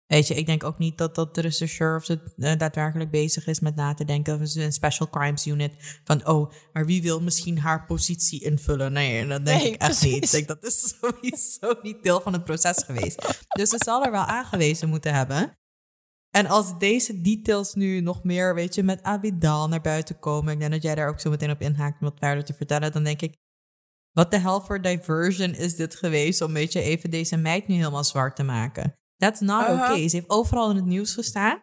[0.07, 3.47] Weet je, ik denk ook niet dat, dat de rechercheur of ze eh, daadwerkelijk bezig
[3.47, 4.41] is met na te denken.
[4.41, 6.01] Of een special crimes unit.
[6.05, 8.93] Van, oh, maar wie wil misschien haar positie invullen?
[8.93, 10.12] Nee, dat denk Nee, ik echt precies.
[10.12, 10.25] niet.
[10.25, 13.47] Ik denk, dat is sowieso niet deel van het proces geweest.
[13.49, 15.57] Dus ze zal er wel aangewezen moeten hebben.
[16.37, 20.53] En als deze details nu nog meer, weet je, met Abidal naar buiten komen.
[20.53, 22.93] Ik denk dat jij daar ook zo meteen op inhaakt om wat verder te vertellen.
[22.93, 23.37] Dan denk ik,
[24.12, 28.37] wat de hell voor diversion is dit geweest om, even deze meid nu helemaal zwart
[28.37, 28.97] te maken.
[29.16, 29.72] That's not Aha.
[29.93, 30.09] okay.
[30.09, 31.62] Ze heeft overal in het nieuws gestaan.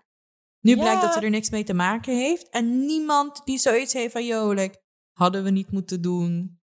[0.60, 2.50] Nu blijkt dat ze er niks mee te maken heeft.
[2.50, 4.82] En niemand die zoiets heeft van, like,
[5.18, 6.62] hadden we niet moeten doen.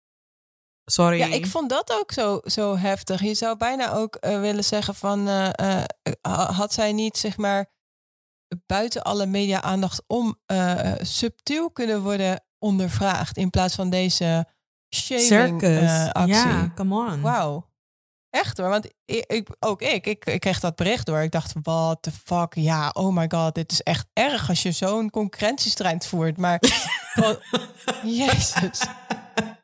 [0.84, 1.18] Sorry.
[1.18, 3.22] Ja, ik vond dat ook zo, zo heftig.
[3.22, 5.28] Je zou bijna ook eh, willen zeggen van...
[5.28, 5.84] eh, eh,
[6.20, 7.70] ha- had zij niet, zeg maar,
[8.66, 10.38] buiten alle media-aandacht om...
[10.46, 13.36] eh, subtiel kunnen worden ondervraagd...
[13.36, 14.46] in plaats van deze
[14.94, 15.26] shaming
[15.61, 15.78] Circus.
[15.90, 16.34] eh, actie.
[16.34, 17.20] ja, come on.
[17.20, 17.70] Wauw.
[18.30, 21.18] Echt hoor, want ik, ik- ook ik, ik, ik kreeg dat bericht door.
[21.20, 24.72] Ik dacht, what the fuck, ja, oh my god, dit is echt erg als je
[24.72, 26.36] zo'n concurrentiestrijd voert.
[26.36, 26.59] Maar,
[27.14, 27.38] gewoon-
[28.05, 28.80] jezus.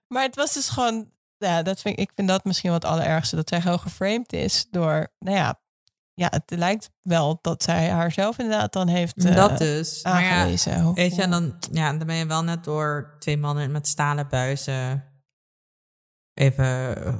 [0.08, 3.36] Maar het was dus gewoon, ja, dat vind, ik ik vind dat misschien wat allerergste.
[3.36, 5.60] Dat zij gewoon geframed is door, nou ja,
[6.18, 10.02] ja, het lijkt wel dat zij haarzelf inderdaad dan heeft eh, dat dus.
[10.02, 10.92] Maar ja.
[10.94, 14.28] Weet je, en dan, ja, dan ben je wel net door twee mannen met stalen
[14.28, 15.04] buizen
[16.34, 17.14] even eh,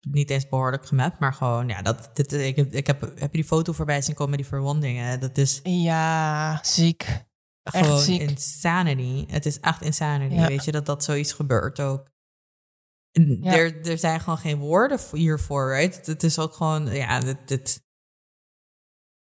[0.00, 3.28] niet eens behoorlijk gemapt, maar gewoon, ja, dat, dit, ik, heb, ik heb, heb je
[3.40, 5.20] die foto voorbij zien komen die verwondingen?
[5.20, 7.02] Dat is Ja, ziek.
[7.62, 8.20] Echt gewoon ziek.
[8.20, 9.26] insanity.
[9.28, 10.46] Het is echt insanity, Ja.
[10.46, 12.10] weet je, dat dat zoiets gebeurt ook.
[13.40, 13.52] Ja.
[13.52, 16.06] Er, er zijn gewoon geen woorden voor- hiervoor, right?
[16.06, 17.48] Het is ook gewoon, ja, dit...
[17.48, 17.82] dit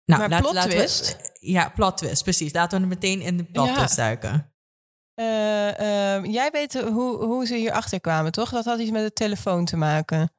[0.05, 1.17] nou, Maar plot twist?
[1.17, 2.53] we, ja, plot twist, precies.
[2.53, 3.75] Laten we er meteen in de plot Ja.
[3.75, 4.53] twist duiken.
[5.13, 8.49] Eh, ehm, jij weet hoe, hoe ze hierachter kwamen, toch?
[8.49, 10.31] Dat had iets met de telefoon te maken.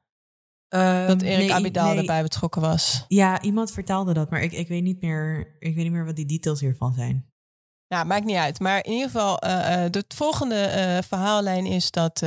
[1.07, 1.97] Dat Erik nee, Abidal nee.
[1.97, 3.05] erbij betrokken was.
[3.07, 6.15] Ja, iemand vertelde dat, maar ik, ik, weet niet meer, ik weet niet meer wat
[6.15, 7.33] die details hiervan zijn.
[7.87, 8.59] Ja, maakt niet uit.
[8.59, 12.21] Maar in ieder geval, eh, eh, de volgende verhaallijn is dat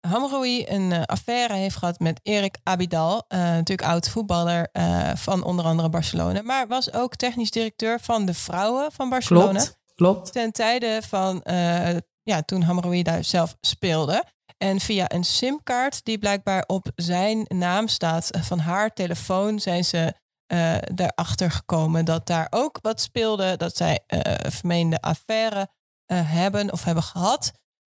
[0.00, 3.24] Hamroui een eh, affaire heeft gehad met Erik Abidal.
[3.28, 6.42] eh, natuurlijk oud voetballer eh, van onder andere Barcelona.
[6.42, 9.50] Maar was ook technisch directeur van de vrouwen van Barcelona.
[9.58, 10.32] Klopt, klopt.
[10.32, 11.40] ten tijde van
[12.22, 14.24] ja, toen Hamroui daar zelf speelde.
[14.58, 20.14] En via een simkaart die blijkbaar op zijn naam staat van haar telefoon zijn ze
[20.94, 23.56] erachter gekomen dat daar ook wat speelde.
[23.56, 24.00] Dat zij
[24.48, 25.68] vermeende affaire
[26.12, 27.52] hebben of hebben gehad.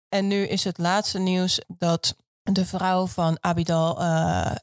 [0.09, 4.55] En nu is het laatste nieuws dat de vrouw van Abidal eh,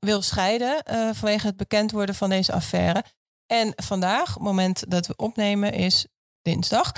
[0.00, 3.04] wil scheiden eh, vanwege het bekend worden van deze affaire.
[3.46, 6.06] En vandaag, het moment dat we opnemen, is
[6.42, 6.92] dinsdag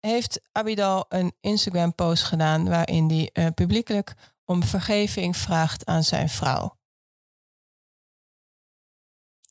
[0.00, 6.76] heeft Abidal een Instagram-post gedaan waarin hij eh, publiekelijk om vergeving vraagt aan zijn vrouw.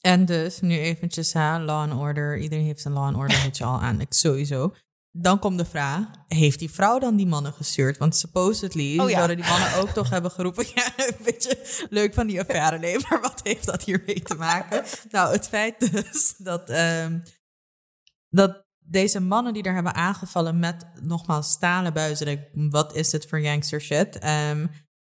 [0.01, 2.37] En dus, nu eventjes, hè, law and order.
[2.37, 4.01] Iedereen heeft een law and order, weet je al aan.
[4.01, 4.73] Ik, sowieso.
[5.19, 7.97] Dan komt de vraag, heeft die vrouw dan die mannen gestuurd?
[7.97, 9.15] Want supposedly Oh ja.
[9.15, 10.65] zouden die mannen ook toch hebben geroepen...
[10.75, 14.83] ja, een beetje leuk van die affaire, nee, maar wat heeft dat hiermee te maken?
[15.09, 17.19] nou, het feit dus dat, ehm,
[18.29, 22.47] dat deze mannen die er hebben aangevallen met nogmaals stalen buizen...
[22.53, 24.19] wat is dit voor gangster shit?
[24.19, 24.67] Ehm,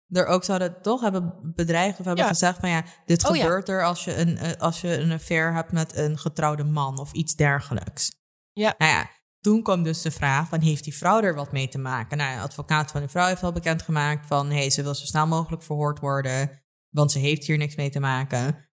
[0.08, 2.30] er ook zouden toch hebben bedreigd of hebben Ja.
[2.30, 3.42] gezegd van ja, dit Oh ja.
[3.42, 6.98] gebeurt er als je, een, eh, als je een affair hebt met een getrouwde man
[6.98, 8.10] of iets dergelijks.
[8.52, 8.74] Ja.
[8.78, 9.10] Nou ja,
[9.42, 12.16] toen kwam dus de vraag van heeft die vrouw er wat mee te maken?
[12.16, 15.26] Nou, de advocaat van de vrouw heeft al bekendgemaakt van hey, ze wil zo snel
[15.26, 18.70] mogelijk verhoord worden, want ze heeft hier niks mee te maken.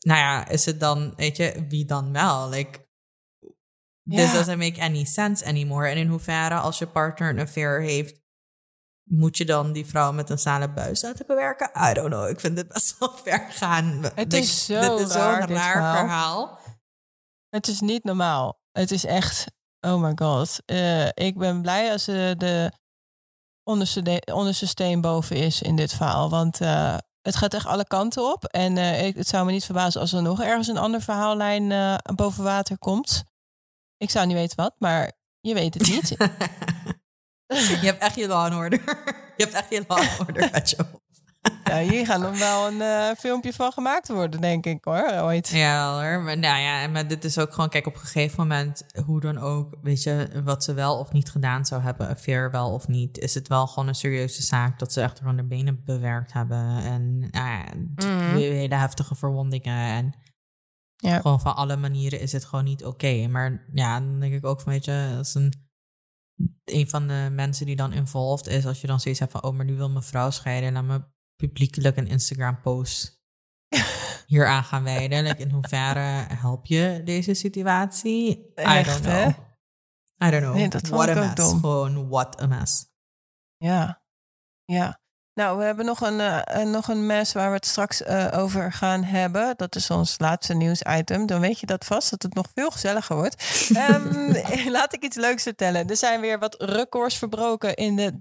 [0.00, 2.48] Nou ja, is het dan, weet je, wie dan wel?
[2.48, 2.88] Like,
[4.04, 4.32] this Ja.
[4.32, 5.88] doesn't make any sense anymore.
[5.88, 8.20] En in hoeverre als je partner een affair heeft,
[9.02, 11.70] moet je dan die vrouw met een stalen buis laten bewerken?
[11.90, 12.28] I don't know.
[12.28, 14.10] Ik vind dit best wel ver gaan.
[14.14, 16.58] Het is zo dit is raar, zo'n raar verhaal.
[17.48, 18.60] Het is niet normaal.
[18.72, 19.46] Het is echt,
[19.86, 20.58] oh my god.
[20.66, 22.72] Eh, ik ben blij als eh, de
[23.62, 26.30] onderste, de- onderste steen boven is in dit verhaal.
[26.30, 28.44] Want eh, het gaat echt alle kanten op.
[28.44, 32.44] En ik, het zou me niet verbazen als er nog ergens een andere verhaallijn boven
[32.44, 33.24] water komt.
[33.96, 36.08] Ik zou niet weten wat, maar je weet het niet.
[37.80, 38.80] je hebt echt je law and order.
[39.36, 41.01] je hebt echt je law and order op.
[41.64, 45.48] Ja, hier gaat nog wel een eh, filmpje van gemaakt worden, denk ik hoor, ooit.
[45.48, 48.84] Ja hoor, maar, nou ja, maar dit is ook gewoon, kijk, op een gegeven moment,
[49.04, 52.72] hoe dan ook, weet je, wat ze wel of niet gedaan zou hebben, affair wel
[52.72, 55.82] of niet, is het wel gewoon een serieuze zaak dat ze echt van de benen
[55.84, 57.64] bewerkt hebben en nou ja,
[57.94, 58.34] Mhm.
[58.34, 60.12] hele heftige verwondingen en
[60.96, 61.20] Ja.
[61.20, 63.26] gewoon van alle manieren is het gewoon niet oké.
[63.28, 65.52] Maar ja, dan denk ik ook van, weet je, als een,
[66.64, 69.54] een van de mensen die dan involved is, als je dan zoiets hebt van, oh,
[69.56, 71.02] maar nu wil mijn vrouw scheiden, laat me
[71.48, 73.20] publiekelijk een Instagram-post
[74.26, 75.22] hier aan gaan wijden.
[75.22, 78.52] Like, in hoeverre help je deze situatie?
[78.60, 79.22] I don't hè?
[79.22, 79.34] know.
[80.24, 80.54] I don't know.
[80.54, 81.34] Nee, dat what a mess.
[81.34, 81.60] dom.
[81.60, 82.84] Gewoon what a mess.
[83.56, 84.02] Ja,
[84.64, 85.00] ja.
[85.34, 88.28] Nou, we hebben nog een, eh, eh, nog een mes waar we het straks eh,
[88.32, 89.54] over gaan hebben.
[89.56, 91.26] Dat is ons laatste nieuwsitem.
[91.26, 93.36] Dan weet je dat vast, dat het nog veel gezelliger wordt.
[93.74, 95.88] Ehm, laat ik iets leuks vertellen.
[95.88, 98.18] Er zijn weer wat records verbroken in de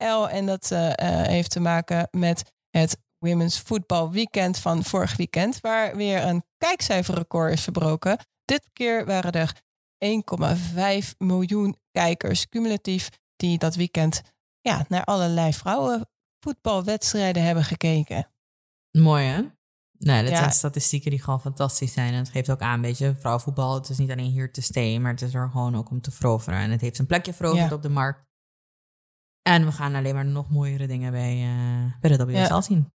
[0.00, 0.26] WSL.
[0.28, 5.60] En dat eh, eh, heeft te maken met het Women's Football Weekend van vorig weekend.
[5.60, 8.18] Waar weer een kijkcijferrecord is verbroken.
[8.44, 9.52] Dit keer waren er
[9.98, 14.22] 1,5 miljoen kijkers cumulatief die dat weekend
[14.60, 18.30] ja, naar allerlei vrouwenvoetbalwedstrijden hebben gekeken.
[18.98, 19.42] Mooi hè?
[19.98, 20.36] Nee, dat Ja.
[20.36, 22.12] zijn statistieken die gewoon fantastisch zijn.
[22.12, 24.98] En het geeft ook aan, weet je, vrouwenvoetbal, het is niet alleen hier te stay,
[24.98, 26.58] maar het is er gewoon ook om te veroveren.
[26.58, 27.74] En het heeft een plekje veroverd Ja.
[27.74, 28.28] op de markt.
[29.42, 32.60] En we gaan alleen maar nog mooiere dingen bij, eh, bij de WSL Ja.
[32.60, 32.92] zien.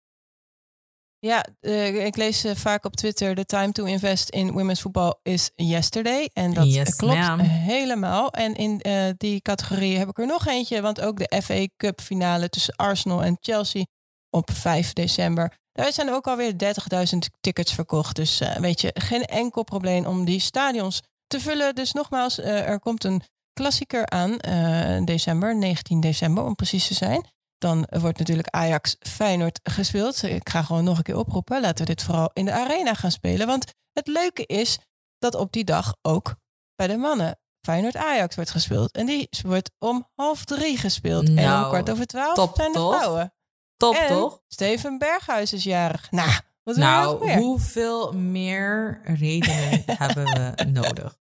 [1.19, 5.13] Ja, eh, ik lees eh, vaak op Twitter: The time to invest in women's football
[5.23, 6.29] is yesterday.
[6.33, 7.39] En dat Yes, klopt ma'am.
[7.39, 8.31] helemaal.
[8.31, 8.81] En in
[9.17, 13.23] die categorie heb ik er nog eentje, want ook de FA Cup finale tussen Arsenal
[13.23, 13.85] en Chelsea
[14.29, 15.57] op 5 december.
[15.71, 18.15] Daar zijn ook alweer 30.000 tickets verkocht.
[18.15, 21.75] Dus weet je, geen enkel probleem om die stadions te vullen.
[21.75, 23.21] Dus nogmaals, er komt een
[23.55, 27.25] klassieker aan eh, december, 19 december om precies te zijn.
[27.57, 30.23] Dan wordt natuurlijk Ajax Feyenoord gespeeld.
[30.23, 31.61] Ik ga gewoon nog een keer oproepen.
[31.61, 33.47] Laten we dit vooral in de arena gaan spelen.
[33.47, 34.79] Want het leuke is
[35.17, 36.35] dat op die dag ook
[36.75, 38.91] bij de mannen Feyenoord Ajax wordt gespeeld.
[38.91, 41.27] En die wordt om half drie gespeeld.
[41.27, 42.95] en Nou, om kwart over twaalf top, zijn de toch?
[42.95, 43.33] vrouwen.
[43.77, 44.41] Top en toch?
[44.47, 46.11] Steven Berghuis is jarig.
[46.11, 46.31] Nou,
[46.63, 51.17] wat Nou, hoeveel meer redenen hebben we nodig?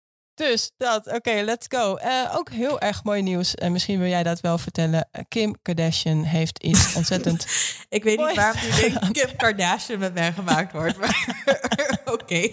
[0.48, 1.96] Dus dat, oké, let's go.
[1.96, 3.56] Eh, ook heel erg mooi nieuws.
[3.56, 5.08] En misschien wil jij dat wel vertellen.
[5.12, 7.48] Eh, Kim Kardashian heeft iets ontzettend
[7.90, 11.28] Ik weet niet waarom nu denk Kim Kardashian met mij gemaakt wordt, maar
[12.14, 12.50] oké.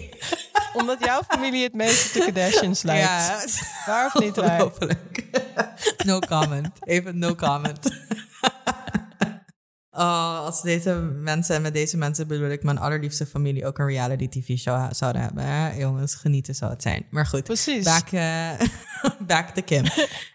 [0.73, 3.03] Omdat jouw familie het meest op de Kardashians lijkt.
[3.07, 3.43] Ja,
[3.85, 4.63] Waar of niet waar?
[4.63, 5.23] ongelooflijk.
[6.05, 6.67] No comment.
[6.83, 7.79] Even no comment.
[9.97, 13.87] Oh, als deze mensen, en met deze mensen bedoel ik mijn allerliefste familie, ook een
[13.87, 15.43] reality tv-show zouden hebben.
[15.43, 15.73] Hè?
[15.73, 17.05] Jongens, genieten zou het zijn.
[17.09, 17.83] Maar goed, Precies.
[17.83, 18.51] back, eh,
[19.27, 19.83] back to Kim.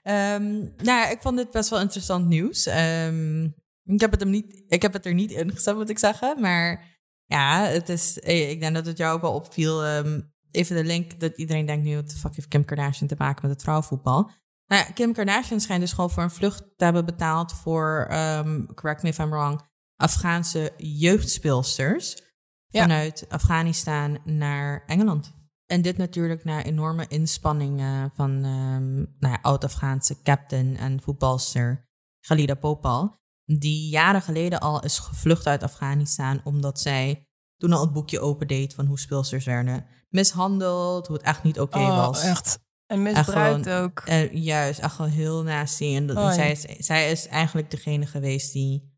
[0.02, 2.66] Ehm, nou ja, ik vond dit best wel interessant nieuws.
[2.66, 3.44] Ehm,
[3.84, 6.40] ik, heb het hem niet, ik heb het er niet in gezet, moet ik zeggen.
[6.40, 6.84] Maar
[7.26, 9.84] ja, het is, eh, ik denk dat het jou ook wel opviel.
[9.84, 13.14] ehm, even de link dat iedereen denkt nu, wat de fuck heeft Kim Kardashian te
[13.18, 14.30] maken met het vrouwenvoetbal?
[14.72, 18.66] Nou ja, Kim Kardashian schijnt dus gewoon voor een vlucht te hebben betaald voor, ehm,
[18.74, 19.62] correct me if I'm wrong,
[19.96, 22.22] Afghaanse jeugdspeelsters
[22.68, 22.80] Ja.
[22.80, 25.32] vanuit Afghanistan naar Engeland.
[25.66, 31.88] En dit natuurlijk na enorme inspanningen van ehm, nou ja, oud-Afghaanse captain en voetbalster
[32.20, 37.92] Khalida Popal, die jaren geleden al is gevlucht uit Afghanistan omdat zij toen al het
[37.92, 42.22] boekje opendeed van hoe speelsters werden mishandeld, hoe het echt niet oké oh, was.
[42.22, 42.60] echt.
[42.92, 44.00] En misbruikt gewoon- ook.
[44.00, 45.94] Eh, juist, echt wel heel nasty.
[45.94, 48.90] En dat, zij, is, zij is eigenlijk degene geweest die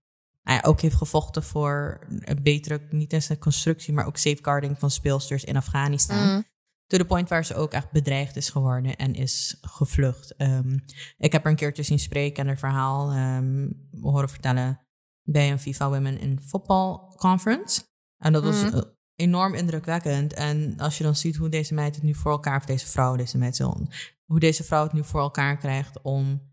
[0.62, 5.45] ook heeft gevochten voor een betere, niet eens een constructie, maar ook safeguarding van speelsters
[5.45, 6.34] in Afghanistan.
[6.34, 6.45] Mm.
[6.86, 10.36] To the point waar ze ook echt bedreigd is geworden en is gevlucht.
[10.36, 10.78] Ehm,
[11.18, 13.68] ik heb haar een keertje zien spreken en haar verhaal ehm,
[14.01, 14.80] horen vertellen
[15.22, 17.82] bij een FIFA Women in Football Conference.
[18.18, 18.80] En dat was Mhm.
[19.17, 20.33] Enorm indrukwekkend.
[20.33, 23.17] En als je dan ziet hoe deze meid het nu voor elkaar, of deze vrouw,
[23.17, 23.87] deze meid, zo-
[24.25, 26.53] hoe deze vrouw het nu voor elkaar krijgt om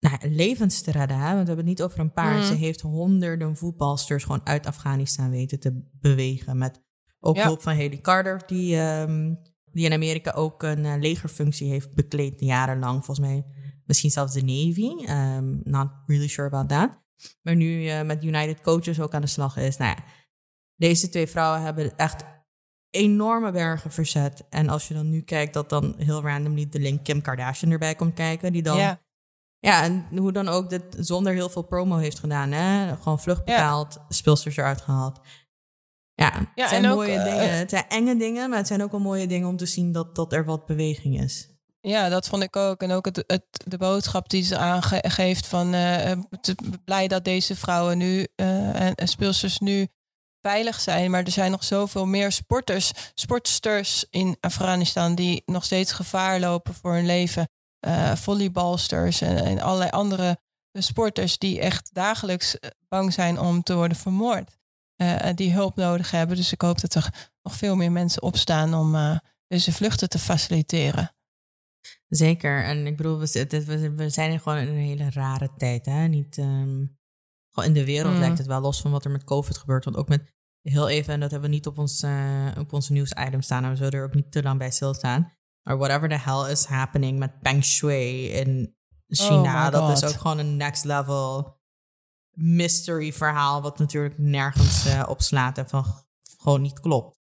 [0.00, 1.16] nou, levens te redden.
[1.16, 1.22] Hè?
[1.22, 2.34] Want we hebben het niet over een paar.
[2.36, 2.44] Mhm.
[2.44, 6.58] Ze heeft honderden voetbalsters gewoon uit Afghanistan weten te bewegen.
[6.58, 6.80] Met
[7.20, 7.42] ook Ja.
[7.44, 12.40] hulp van Haley Carter, die, ehm, die in Amerika ook een eh, legerfunctie heeft bekleed
[12.40, 13.04] jarenlang.
[13.04, 13.44] Volgens mij
[13.84, 15.10] misschien zelfs de Navy.
[15.10, 17.04] Um, not really sure about that.
[17.42, 19.76] Maar nu eh, met United Coaches ook aan de slag is.
[19.76, 20.04] Nou ja,
[20.76, 22.24] deze twee vrouwen hebben echt
[22.90, 24.44] enorme bergen verzet.
[24.50, 27.94] En als je dan nu kijkt dat dan heel randomly de link Kim Kardashian erbij
[27.94, 28.52] komt kijken.
[28.52, 29.00] Die dan Ja.
[29.58, 32.52] ja, en hoe dan ook dit zonder heel veel promo heeft gedaan.
[32.52, 32.96] Hè?
[32.96, 35.20] Gewoon vlucht betaald, speelsters eruit gehaald.
[36.14, 37.58] Ja, het zijn en mooie eh, dingen.
[37.58, 40.14] Het zijn enge dingen, maar het zijn ook wel mooie dingen om te zien dat,
[40.14, 41.48] dat er wat beweging is.
[41.80, 42.82] Ja, dat vond ik ook.
[42.82, 46.12] En ook het, het, de boodschap die ze aangeeft van uh,
[46.84, 49.88] blij dat deze vrouwen nu uh, en, en speelsters nu
[50.46, 51.10] veilig zijn.
[51.10, 56.74] Maar er zijn nog zoveel meer sporters, sportsters in Afghanistan die nog steeds gevaar lopen
[56.74, 57.48] voor hun leven.
[57.86, 60.38] Uh, volleybalsters en, en allerlei andere
[60.72, 62.56] sporters die echt dagelijks
[62.88, 64.56] bang zijn om te worden vermoord.
[65.02, 66.36] Uh, die hulp nodig hebben.
[66.36, 70.18] Dus ik hoop dat er nog veel meer mensen opstaan om uh, deze vluchten te
[70.18, 71.14] faciliteren.
[72.08, 72.64] Zeker.
[72.64, 75.86] En ik bedoel, we, zijn gewoon in een hele rare tijd.
[75.86, 76.06] Hè?
[76.06, 76.98] Niet, um,
[77.50, 78.20] gewoon in de wereld mm.
[78.20, 79.84] lijkt het wel los van wat er met COVID gebeurt.
[79.84, 80.35] Want ook met
[80.70, 83.64] heel even, en dat hebben we niet op ons, uh, op onze nieuwsitem staan.
[83.64, 85.32] En we zullen er ook niet te lang bij stilstaan.
[85.62, 89.66] Maar whatever the hell is happening met Peng Shui in China.
[89.66, 91.58] Oh dat is ook gewoon een next level
[92.30, 93.62] mystery verhaal.
[93.62, 95.84] Wat natuurlijk nergens uh, op slaat en van
[96.38, 97.18] gewoon niet klopt.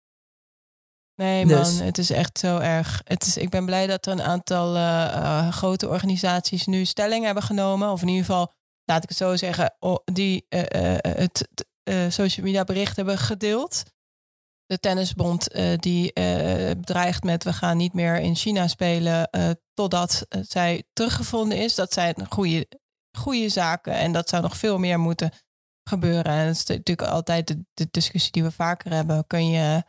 [1.16, 1.78] Nee, dus.
[1.78, 3.02] man, het is echt zo erg.
[3.04, 7.26] Het is, ik ben blij dat er een aantal uh, uh, grote organisaties nu stelling
[7.26, 7.92] hebben genomen.
[7.92, 9.76] Of in ieder geval, laat ik het zo zeggen,
[10.14, 11.48] die het
[12.10, 13.84] social media bericht hebben gedeeld.
[14.66, 15.48] De tennisbond
[15.80, 16.14] die
[16.82, 19.30] dreigt met we gaan niet meer in China spelen
[19.74, 21.76] totdat zij teruggevonden is.
[21.76, 22.68] Dat zijn goede,
[23.18, 25.32] goede zaken en dat zou nog veel meer moeten
[25.90, 26.34] gebeuren.
[26.34, 29.28] En dat is natuurlijk altijd de, de discussie die we vaker hebben.
[29.28, 29.84] Kun je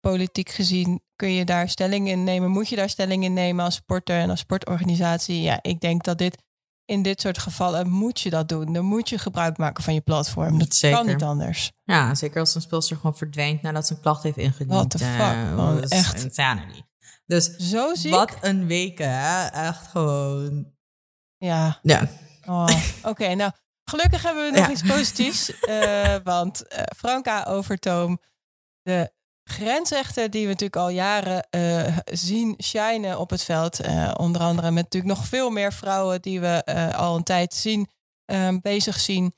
[0.00, 2.50] politiek gezien kun je daar stelling in nemen?
[2.50, 5.42] Moet je daar stelling in nemen als sporter en als sportorganisatie?
[5.42, 6.42] Ja, ik denk dat dit
[6.90, 8.72] in dit soort gevallen moet je dat doen.
[8.72, 10.58] Dan moet je gebruik maken van je platform.
[10.58, 10.96] Dat zeker.
[10.98, 11.72] kan niet anders.
[11.84, 14.70] Ja, zeker als een speelster gewoon verdwijnt nadat ze een klacht heeft ingediend.
[14.70, 16.24] What the fuck, uh, echt.
[16.24, 16.82] Insanity.
[17.26, 18.10] Dus Zo ziek?
[18.10, 19.46] wat een week, hè?
[19.46, 20.72] Echt gewoon...
[21.36, 21.78] Ja.
[21.82, 22.08] Ja.
[22.44, 22.68] Oh,
[23.02, 23.52] Oké, nou,
[23.84, 25.52] gelukkig hebben we nog iets positiefs.
[25.68, 28.20] Uh, want uh, Franka Overtoom,
[28.82, 29.12] de
[29.50, 33.84] grensrechter die we natuurlijk al jaren uh, zien shinen op het veld.
[33.84, 37.54] Uh, onder andere met natuurlijk nog veel meer vrouwen die we uh, al een tijd
[37.54, 37.88] zien
[38.62, 39.34] bezig zien.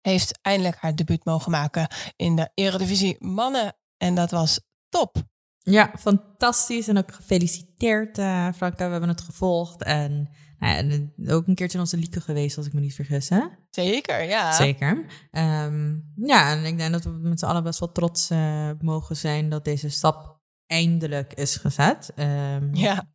[0.00, 3.76] Heeft eindelijk haar debuut mogen maken in de Eredivisie Mannen.
[3.96, 5.16] En dat was top.
[5.58, 6.88] Ja, fantastisch.
[6.88, 8.14] En ook gefeliciteerd,
[8.56, 8.84] Franka.
[8.84, 9.82] We hebben het gevolgd.
[9.82, 10.28] En
[10.58, 13.40] nou en ook een keertje in onze lieke geweest, als ik me niet vergis, hè?
[13.70, 14.52] Zeker, ja.
[14.52, 15.06] Zeker.
[15.30, 19.16] Um, ja, en ik denk dat we met z'n allen best wel trots uh, mogen
[19.16, 22.12] zijn dat deze stap eindelijk is gezet.
[22.16, 23.14] Um, ja.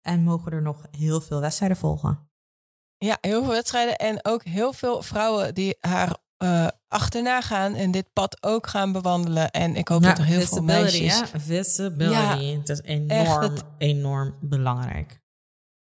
[0.00, 2.28] En mogen er nog heel veel wedstrijden volgen.
[2.96, 7.90] Ja, heel veel wedstrijden en ook heel veel vrouwen die haar uh, achterna gaan en
[7.90, 9.50] dit pad ook gaan bewandelen.
[9.50, 11.18] En ik hoop ja, dat er heel veel meisjes...
[11.18, 12.14] Ja, visibility.
[12.14, 13.64] Ja, het is enorm, het...
[13.78, 15.22] enorm belangrijk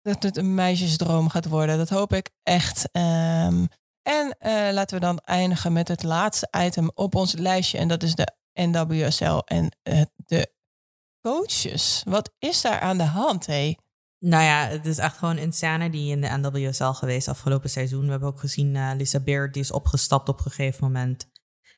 [0.03, 1.77] dat het een meisjesdroom gaat worden.
[1.77, 2.89] Dat hoop ik echt.
[2.91, 3.67] Um,
[4.01, 7.77] en uh, laten we dan eindigen met het laatste item op ons lijstje.
[7.77, 10.53] En dat is de NWSL en uh, de
[11.21, 12.01] coaches.
[12.05, 13.75] Wat is daar aan de hand, hé?
[14.19, 18.05] Nou ja, het is echt gewoon insanity in de NWSL geweest afgelopen seizoen.
[18.05, 21.31] We hebben ook gezien uh, Lisa Beard, die is opgestapt op een gegeven moment.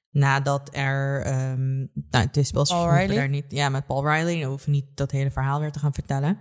[0.10, 4.72] Nadat er, um, nou, het is wel daar niet, ja, met Paul Riley, we hoeven
[4.72, 6.38] niet dat hele verhaal weer te gaan vertellen.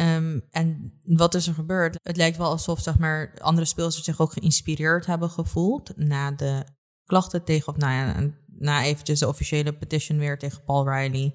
[0.00, 1.98] Um, en wat is er gebeurd?
[2.02, 6.66] Het lijkt wel alsof zeg maar, andere spelers zich ook geïnspireerd hebben gevoeld na de
[7.04, 11.34] klachten tegen, of nou ja, na eventjes de officiële petition weer tegen Paul Riley.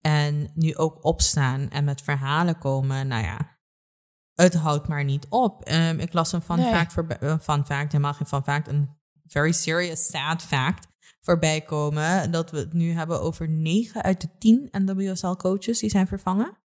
[0.00, 3.08] En nu ook opstaan en met verhalen komen.
[3.08, 3.58] Nou ja,
[4.34, 5.70] het houdt maar niet op.
[5.70, 6.72] Um, ik las een fun nee.
[6.72, 8.88] fact, voor, een fun fact, helemaal geen fun fact, een
[9.26, 10.86] very serious sad fact
[11.20, 12.30] voorbij komen.
[12.30, 16.62] Dat we het nu hebben over 9 uit de 10 NWSL coaches die zijn vervangen.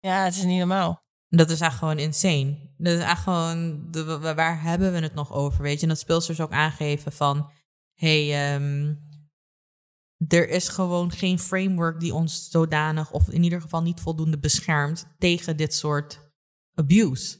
[0.00, 1.02] Ja, het is niet normaal.
[1.28, 2.74] Dat is echt gewoon insane.
[2.76, 5.82] Dat is echt gewoon, de, waar hebben we het nog over, weet je?
[5.82, 7.50] En dat speelsters ook aangeven van,
[7.94, 9.08] hey, um,
[10.28, 15.06] er is gewoon geen framework die ons zodanig, of in ieder geval niet voldoende beschermt
[15.18, 16.32] tegen dit soort
[16.74, 17.38] abuse.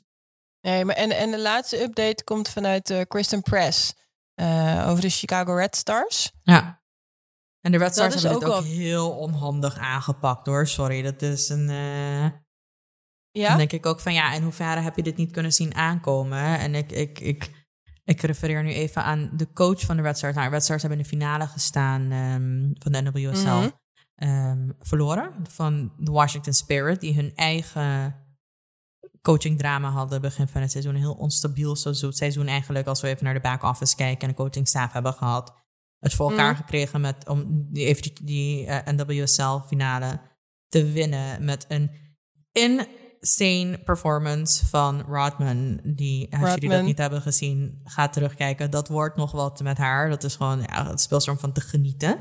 [0.61, 3.95] Nee, maar en, en de laatste update komt vanuit uh, Kristen Press
[4.35, 6.33] uh, over de Chicago Red Stars.
[6.43, 6.83] Ja.
[7.61, 10.67] En de Red Stars hebben ook dit ook heel onhandig aangepakt hoor.
[10.67, 11.69] Sorry, dat is een.
[11.69, 12.27] Uh,
[13.33, 13.49] ja?
[13.49, 16.59] Dan denk ik ook van ja, in hoeverre heb je dit niet kunnen zien aankomen?
[16.59, 17.51] En ik, ik, ik,
[18.05, 20.35] ik refereer nu even aan de coach van de Red Stars.
[20.35, 23.49] Nou, Red Stars hebben in de finale gestaan um, van de NWSL.
[23.49, 23.73] Mm
[24.15, 24.29] -hmm.
[24.29, 28.15] um, verloren van de Washington Spirit, die hun eigen
[29.23, 30.95] coachingdrama hadden begin van het seizoen.
[30.95, 31.77] Een heel onstabiel
[32.11, 35.59] seizoen eigenlijk, als we even naar de back office kijken en de coachingstaff hebben gehad.
[35.99, 36.57] Het voor elkaar mm.
[36.57, 40.21] gekregen met, om die, even die uh, eh, NWSL finale
[40.69, 41.91] te winnen met een
[42.53, 42.87] in
[43.21, 45.81] insane performance van Rodman.
[45.85, 46.55] Die, als Rodman.
[46.55, 48.71] jullie dat niet hebben gezien, ga terugkijken.
[48.71, 50.09] Dat wordt nog wat met haar.
[50.09, 52.19] Dat is gewoon ja, het speelstorm van te genieten.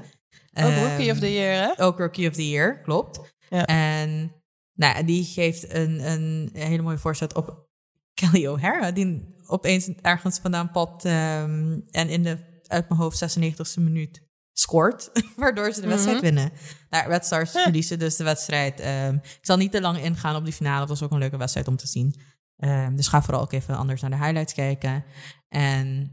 [0.53, 1.83] Ook Rookie of the Year, hè?
[1.83, 3.35] Ook Rookie of the Year, klopt.
[3.49, 3.65] Ja.
[3.65, 4.31] En
[4.73, 7.67] Nou, die geeft een, een hele mooie voorzet op
[8.13, 12.37] Kelly O'Hara, die opeens ergens vandaan popt um, en in de,
[12.67, 14.28] uit mijn hoofd, 96e minuut
[14.60, 16.51] scoort, waardoor ze de wedstrijd mm winnen.
[16.89, 18.86] Nou, Red Stars verliezen dus de wedstrijd.
[18.86, 21.38] Um, ik zal niet te lang ingaan op die finale, het was ook een leuke
[21.38, 22.16] wedstrijd om te zien.
[22.57, 25.05] Um, dus ga vooral ook even anders naar de highlights kijken.
[25.49, 26.12] En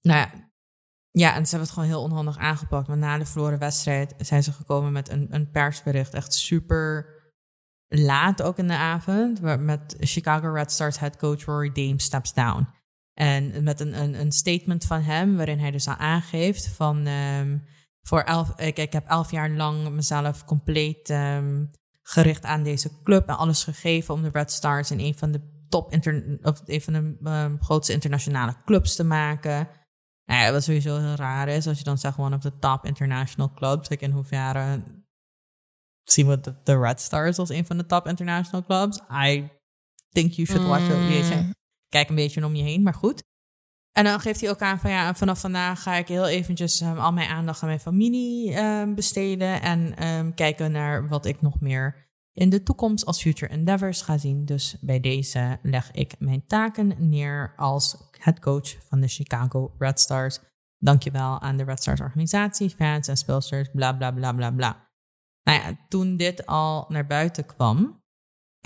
[0.00, 0.30] nou ja,
[1.10, 2.88] ja, en ze hebben het gewoon heel onhandig aangepakt.
[2.88, 6.14] Maar na de verloren wedstrijd zijn ze gekomen met een, een persbericht.
[6.14, 7.14] Echt super
[7.88, 9.40] laat ook in de avond.
[9.40, 12.68] Met Chicago Red Stars head coach Rory Dame steps down.
[13.18, 17.06] En met een, een, een statement van hem, waarin hij dus al aangeeft van...
[17.06, 17.64] Um,
[18.02, 21.70] voor elf, ik, ik heb elf jaar lang mezelf compleet um,
[22.02, 25.64] gericht aan deze club en alles gegeven om de Red Stars in een van de
[25.68, 29.68] top inter, of een van de um, grootste internationale clubs te maken.
[30.24, 32.84] Nou ja, wat sowieso heel raar is, als je dan zegt one of the top
[32.84, 33.88] international clubs.
[33.88, 34.82] Like in hoeverre
[36.02, 39.00] zien we de, de Red Stars als een van de top international clubs.
[39.26, 39.50] I
[40.10, 40.88] think you should watch.
[40.88, 41.54] Mm.
[41.88, 43.22] Kijk een beetje om je heen, maar goed.
[43.92, 46.98] En dan geeft hij ook aan van ja, vanaf vandaag ga ik heel eventjes um,
[46.98, 49.62] al mijn aandacht aan mijn familie um, besteden.
[49.62, 54.18] En um, kijken naar wat ik nog meer in de toekomst als future endeavors ga
[54.18, 54.44] zien.
[54.44, 60.00] Dus bij deze leg ik mijn taken neer als head coach van de Chicago Red
[60.00, 60.38] Stars.
[60.78, 64.88] Dankjewel aan de Red Stars organisatie, fans en speelsters, bla bla bla bla bla.
[65.42, 68.02] Nou ja, toen dit al naar buiten kwam,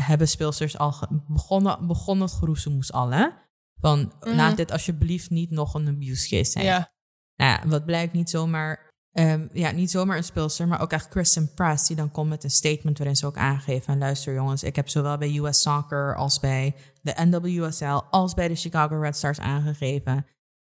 [0.03, 0.95] hebben speelsters al
[1.29, 3.29] begonnen, begonnen het geroezemoes al, hè?
[3.81, 6.65] Van, mm laat dit alsjeblieft niet nog een abuse case zijn.
[6.65, 6.93] Ja.
[7.37, 11.09] Nou ja, wat blijkt niet zomaar Um, ja, niet zomaar een speelster, maar ook echt
[11.09, 14.77] Kristen Press, die dan komt met een statement waarin ze ook aangeven: luister jongens, ik
[14.77, 19.41] heb zowel bij US Soccer als bij de NWSL als bij de Chicago Red Stars
[19.41, 20.27] aangegeven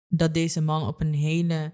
[0.07, 1.73] dat deze man op een hele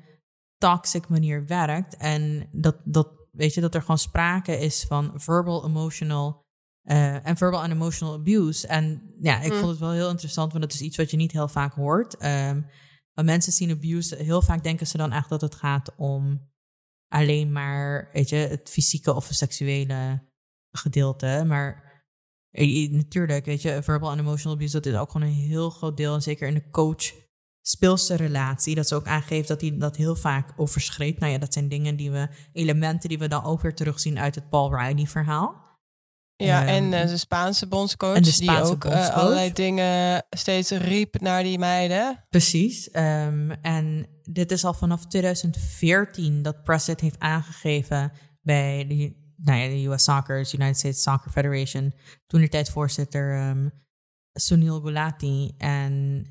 [0.57, 5.65] toxic manier werkt en dat, dat, weet je, dat er gewoon sprake is van verbal,
[5.65, 6.45] emotional
[6.91, 8.67] uh, en verbal en emotional abuse.
[8.67, 9.57] En ja, ik mm.
[9.57, 12.13] vond het wel heel interessant, want dat is iets wat je niet heel vaak hoort.
[12.13, 12.65] Um,
[13.13, 16.49] maar mensen zien abuse, heel vaak denken ze dan echt dat het gaat om
[17.07, 20.27] alleen maar, weet je, het fysieke of het seksuele
[20.71, 21.43] gedeelte.
[21.47, 22.03] Maar
[22.51, 25.97] eh, natuurlijk, weet je, verbal en emotional abuse, dat is ook gewoon een heel groot
[25.97, 26.13] deel.
[26.13, 27.13] En zeker in de coach
[27.61, 31.19] speelse relatie, dat ze ook aangeeft dat hij dat heel vaak overschreed.
[31.19, 34.35] Nou ja, dat zijn dingen die we, elementen die we dan ook weer terugzien uit
[34.35, 35.68] het Paul Riley verhaal.
[36.45, 41.19] Ja, en uh, de Spaanse bondscoach, de Spaanse die ook uh, allerlei dingen steeds riep
[41.21, 42.25] naar die meiden.
[42.29, 42.89] Precies.
[42.93, 48.11] Um, en dit is al vanaf 2014 dat President heeft aangegeven
[48.41, 51.93] bij de, nou ja, de US Soccer, United States Soccer Federation,
[52.27, 53.71] toen de tijd voorzitter um,
[54.33, 55.53] Sunil Gulati.
[55.57, 56.23] En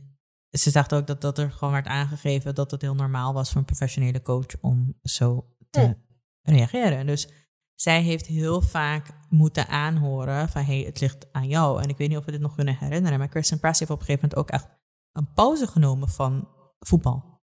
[0.50, 3.58] ze zegt ook dat, dat er gewoon werd aangegeven dat het heel normaal was voor
[3.58, 5.96] een professionele coach om zo te
[6.42, 7.06] reageren.
[7.06, 7.28] Dus
[7.80, 11.82] zij heeft heel vaak moeten aanhoren van hey, het ligt aan jou.
[11.82, 14.00] En ik weet niet of we dit nog kunnen herinneren, maar Kristen Press heeft op
[14.00, 14.68] een gegeven moment ook echt
[15.12, 16.48] een pauze genomen van
[16.78, 17.40] voetbal.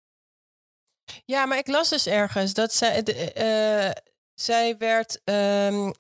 [1.25, 3.03] Ja, maar ik las dus ergens dat zij,
[3.37, 3.93] uh,
[4.35, 5.93] zij werd, um,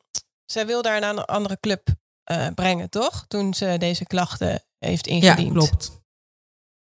[0.44, 1.88] zij wil daar naar een andere club
[2.32, 3.24] uh, brengen, toch?
[3.28, 5.54] Toen ze deze klachten heeft ingediend.
[5.54, 6.00] Ja, klopt.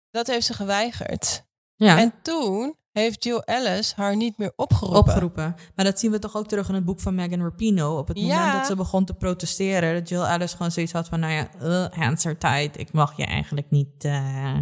[0.09, 1.45] Dat heeft ze geweigerd.
[1.75, 1.97] Ja.
[1.97, 4.99] En toen heeft Jill Ellis haar niet meer opgeroepen.
[4.99, 5.55] Opgeroepen.
[5.75, 7.97] Maar dat zien we toch ook terug in het boek van Megan Rapino.
[7.97, 11.19] Op het moment dat ze begon te protesteren, dat Jill Ellis gewoon zoiets had van,
[11.19, 12.79] nou ja, uh, hands are tight.
[12.79, 14.05] Ik mag je eigenlijk niet...
[14.05, 14.57] Uh...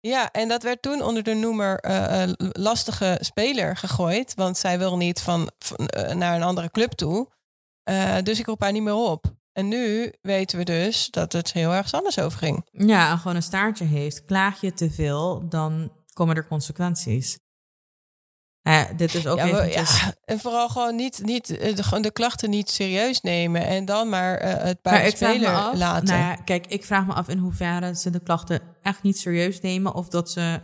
[0.00, 4.34] Ja, en dat werd toen onder de noemer uh, lastige speler gegooid.
[4.34, 5.88] Want zij wil niet van, van
[6.18, 7.28] naar een andere club toe.
[8.22, 9.34] dus ik roep haar niet meer op.
[9.52, 12.68] En nu weten we dus dat het heel erg anders over ging.
[12.72, 14.24] Ja, en gewoon een staartje heeft.
[14.24, 17.38] Klaag je te veel, dan komen er consequenties.
[18.72, 19.84] Ja, dit is ook ja, ja,
[20.24, 24.44] En vooral gewoon niet, niet eh, de, de klachten niet serieus nemen en dan maar
[24.44, 26.08] uh, het bij de speler laten.
[26.08, 29.60] Nou ja, kijk, ik vraag me af in hoeverre ze de klachten echt niet serieus
[29.60, 30.60] nemen of dat ze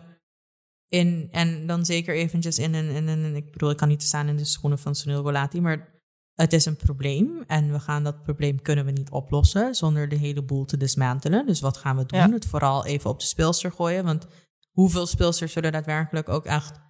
[0.88, 4.28] in en dan zeker eventjes in een, in een ik bedoel, ik kan niet staan
[4.28, 5.88] in de schoenen van Sunil Golati, maar
[6.34, 10.16] het is een probleem en we gaan dat probleem kunnen we niet oplossen zonder de
[10.16, 11.46] hele boel te dismantelen.
[11.46, 12.32] Dus wat gaan we doen?
[12.32, 14.26] Het vooral even op de speelster gooien, want
[14.70, 16.80] hoeveel speelsters zullen daadwerkelijk ook echt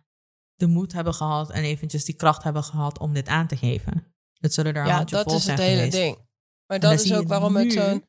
[0.62, 4.14] de moed hebben gehad en eventjes die kracht hebben gehad om dit aan te geven.
[4.32, 6.18] Dat zullen er ja, dat is het hele ding.
[6.66, 8.06] Maar dat is ook waarom het zo'n.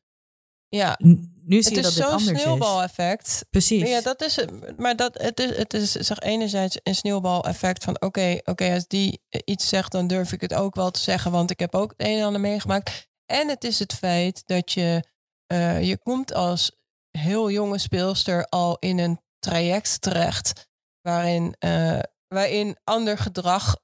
[0.68, 3.46] Ja, nu zie het je dat is zo'n sneeuwbaleffect.
[3.50, 3.88] Precies.
[3.88, 4.78] Ja, dat is het.
[4.78, 9.22] Maar dat, het is, het is zeg enerzijds een sneeuwbaleffect van oké, oké, als die
[9.44, 12.06] iets zegt, dan durf ik het ook wel te zeggen, want ik heb ook het
[12.06, 13.08] een en ander meegemaakt.
[13.26, 15.08] En het is het feit dat je,
[15.52, 16.72] uh, je komt als
[17.10, 20.68] heel jonge speelster al in een traject terecht
[21.00, 21.98] waarin, uh,
[22.34, 23.76] waarin ander gedrag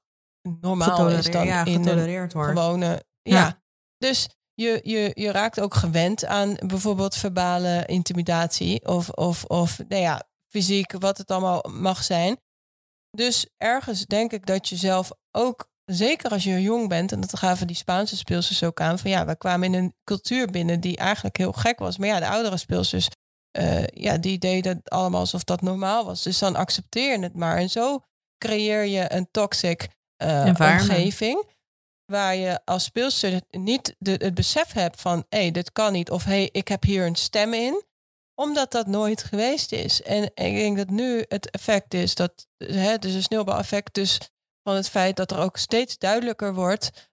[0.59, 2.33] normaal is dan ja, in wordt.
[2.33, 3.03] gewone.
[3.21, 3.35] Ja.
[3.35, 3.61] ja.
[3.97, 10.01] Dus je, je, je raakt ook gewend aan bijvoorbeeld verbale intimidatie of, of, of nou
[10.01, 12.39] ja, fysiek, wat het allemaal mag zijn.
[13.11, 17.37] Dus ergens denk ik dat je zelf ook, zeker als je jong bent, en dat
[17.37, 20.97] gaven die Spaanse speelsters ook aan, van ja, we kwamen in een cultuur binnen die
[20.97, 21.97] eigenlijk heel gek was.
[21.97, 23.07] Maar ja, de oudere speelsters,
[23.57, 26.23] uh, ja, die deden het allemaal alsof dat normaal was.
[26.23, 27.57] Dus dan accepteer je het maar.
[27.57, 28.01] En zo
[28.41, 29.87] creëer je een toxic
[30.23, 31.49] uh, omgeving
[32.05, 36.11] waar je als speelster niet de, het besef hebt van hé, hey, dit kan niet
[36.11, 37.83] of hé, hey, ik heb hier een stem in,
[38.35, 40.01] omdat dat nooit geweest is.
[40.01, 44.17] En ik denk dat nu het effect is dat, hè, dus een sneeuwbaleffect dus
[44.63, 47.09] van het feit dat er ook steeds duidelijker wordt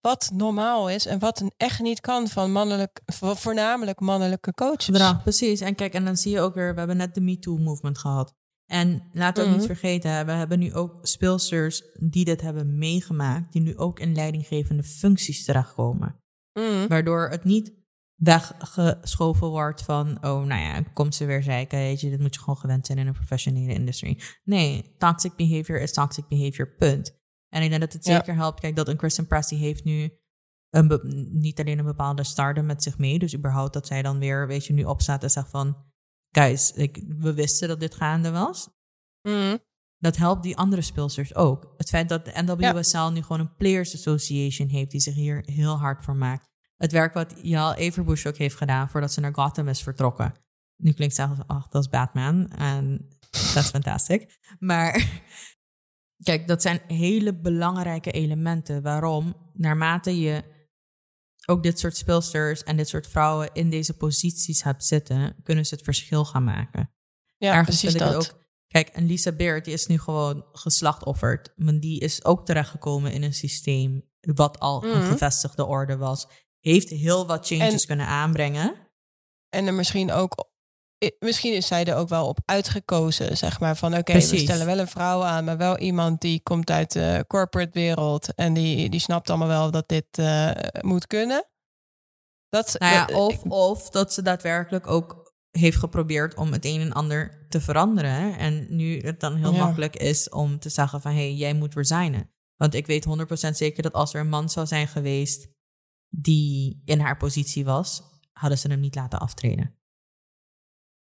[0.00, 4.98] wat normaal is en wat een echt niet kan van mannelijk, voornamelijk mannelijke coaches.
[4.98, 5.60] Ja, precies.
[5.60, 8.34] En kijk, en dan zie je ook weer, we hebben net de MeToo-movement gehad.
[8.66, 9.74] En laten we ook niet mhm.
[9.74, 14.82] vergeten, we hebben nu ook speelsters die dit hebben meegemaakt, die nu ook in leidinggevende
[14.82, 16.20] functies terechtkomen.
[16.52, 16.88] Mm.
[16.88, 17.72] Waardoor het niet
[18.14, 22.40] weggeschoven wordt van, oh, nou ja, komt ze weer zeiken, weet je, dit moet je
[22.40, 24.22] gewoon gewend zijn in een professionele industrie.
[24.44, 27.18] Nee, toxic behavior is toxic behavior, punt.
[27.48, 30.10] En ik denk dat het zeker helpt, kijk, dat een Kristen Press, die heeft nu
[30.70, 31.00] een
[31.32, 34.66] niet alleen een bepaalde stardom met zich mee, dus überhaupt dat zij dan weer, weet
[34.66, 35.76] je, nu opstaat en zegt van,
[36.36, 38.68] guys, ik, we wisten dat dit gaande was.
[39.22, 39.58] Mm.
[39.98, 41.74] Dat helpt die andere speelsters ook.
[41.76, 45.78] Het feit dat de NWSL nu gewoon een Players Association heeft die zich hier heel
[45.78, 46.48] hard voor maakt.
[46.76, 50.34] Het werk wat Jal Everbush ook heeft gedaan voordat ze naar Gotham is vertrokken.
[50.76, 52.50] Nu klinkt het zelfs, ach, dat is Batman.
[52.50, 54.38] En dat is fantastisch.
[54.58, 55.22] Maar
[56.28, 58.82] kijk, dat zijn hele belangrijke elementen.
[58.82, 60.42] Waarom, naarmate je
[61.46, 65.74] ook dit soort speelsters en dit soort vrouwen in deze posities hebt zitten, kunnen ze
[65.74, 66.90] het verschil gaan maken.
[67.38, 68.14] Ja, Ergens precies dat.
[68.14, 68.38] Ook,
[68.68, 71.52] kijk, en Lisa Beert, die is nu gewoon geslachtofferd.
[71.56, 75.10] Maar die is ook terechtgekomen in een systeem wat al een mhm.
[75.10, 76.26] gevestigde orde was.
[76.60, 78.74] Heeft heel wat changes kunnen aanbrengen.
[79.48, 80.50] En er misschien ook
[81.18, 83.76] misschien is zij er ook wel op uitgekozen, zeg maar.
[83.76, 87.24] Van oké, we stellen wel een vrouw aan, maar wel iemand die komt uit de
[87.26, 91.48] corporate wereld en die, die snapt allemaal wel dat dit uh, moet kunnen.
[92.48, 96.92] Dat, nou ja, of, of dat ze daadwerkelijk ook heeft geprobeerd om het een en
[96.92, 98.38] ander te veranderen.
[98.38, 101.74] En nu het dan heel makkelijk is om te zeggen van hé, hey, jij moet
[101.74, 102.30] resignen.
[102.56, 103.06] Want ik weet
[103.48, 105.48] 100% zeker dat als er een man zou zijn geweest
[106.08, 109.76] die in haar positie was, hadden ze hem niet laten aftreden.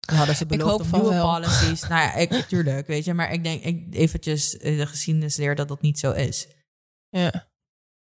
[0.09, 1.81] Hadden ze beloofd om nieuwe policies.
[1.81, 3.13] nou ja, ik, tuurlijk, weet je.
[3.13, 6.47] Maar ik denk ik, eventjes de geschiedenis leer dat dat niet zo is.
[7.09, 7.47] Ja.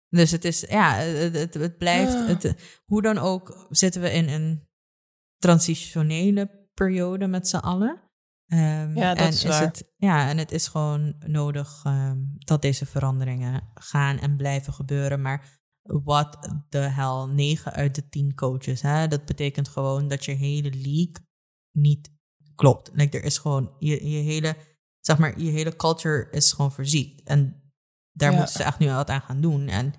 [0.10, 4.68] Dus het is, ja, het, het, blijft, het, hoe dan ook zitten we in een
[5.38, 8.04] transitionele periode met z'n allen.
[8.48, 9.62] Um, ja, dat en is, waar.
[9.62, 15.22] Het, ja, en het is gewoon nodig um, dat deze veranderingen gaan en blijven gebeuren.
[15.22, 20.32] Maar wat de hel, 9 uit de 10 coaches, hè, dat betekent gewoon dat je
[20.32, 21.25] hele league
[21.76, 22.12] niet
[22.56, 22.90] klopt.
[22.94, 24.56] Like, er is gewoon, je, je hele,
[25.00, 27.24] zeg maar, je hele culture is gewoon verziekt.
[27.24, 27.72] En
[28.12, 29.68] daar moeten ze echt nu wat aan gaan doen.
[29.68, 29.94] En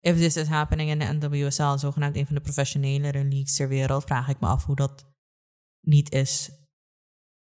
[0.00, 4.04] if this is happening in de NWSL, zogenaamd een van de professionele leagues ter wereld,
[4.04, 5.04] vraag ik me af hoe dat
[5.80, 6.50] niet is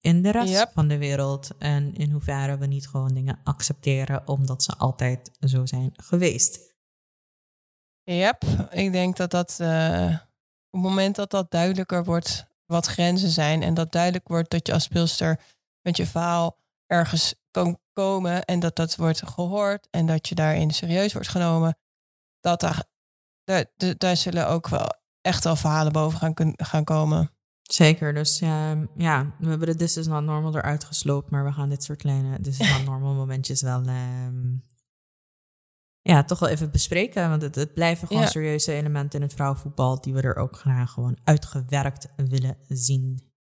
[0.05, 1.57] in de rest van de wereld.
[1.57, 6.73] En in hoeverre we niet gewoon dingen accepteren omdat ze altijd zo zijn geweest.
[8.03, 10.17] Yep, ik denk dat dat uh,
[10.69, 14.67] op het moment dat dat duidelijker wordt wat grenzen zijn en dat duidelijk wordt dat
[14.67, 15.39] je als speelster
[15.81, 20.71] met je verhaal ergens kan komen en dat dat wordt gehoord en dat je daarin
[20.71, 21.77] serieus wordt genomen,
[22.39, 22.83] dat daar,
[23.43, 23.65] daar,
[23.97, 24.87] daar zullen ook wel
[25.21, 27.29] echt wel verhalen boven gaan, gaan komen.
[27.61, 31.51] Zeker, dus ja, ja, we hebben de This is not normal eruit gesloopt, maar we
[31.51, 34.63] gaan dit soort kleine This is not normal momentjes wel um,
[36.07, 37.29] ja, toch wel even bespreken.
[37.29, 40.91] Want het, het blijven gewoon serieuze elementen in het vrouwenvoetbal die we er ook graag
[40.91, 43.33] gewoon uitgewerkt willen zien.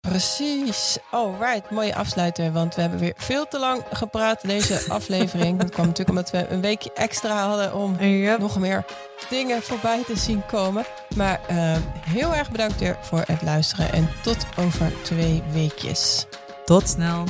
[0.00, 0.98] Precies.
[1.40, 2.52] right, mooie afsluiter.
[2.52, 5.58] Want we hebben weer veel te lang gepraat deze aflevering.
[5.58, 7.96] Dat kwam natuurlijk omdat we een weekje extra hadden om
[8.38, 8.84] nog meer
[9.28, 10.84] dingen voorbij te zien komen.
[11.16, 13.92] Maar uh, heel erg bedankt weer voor het luisteren.
[13.92, 16.26] En tot over twee weekjes.
[16.64, 17.24] Tot snel.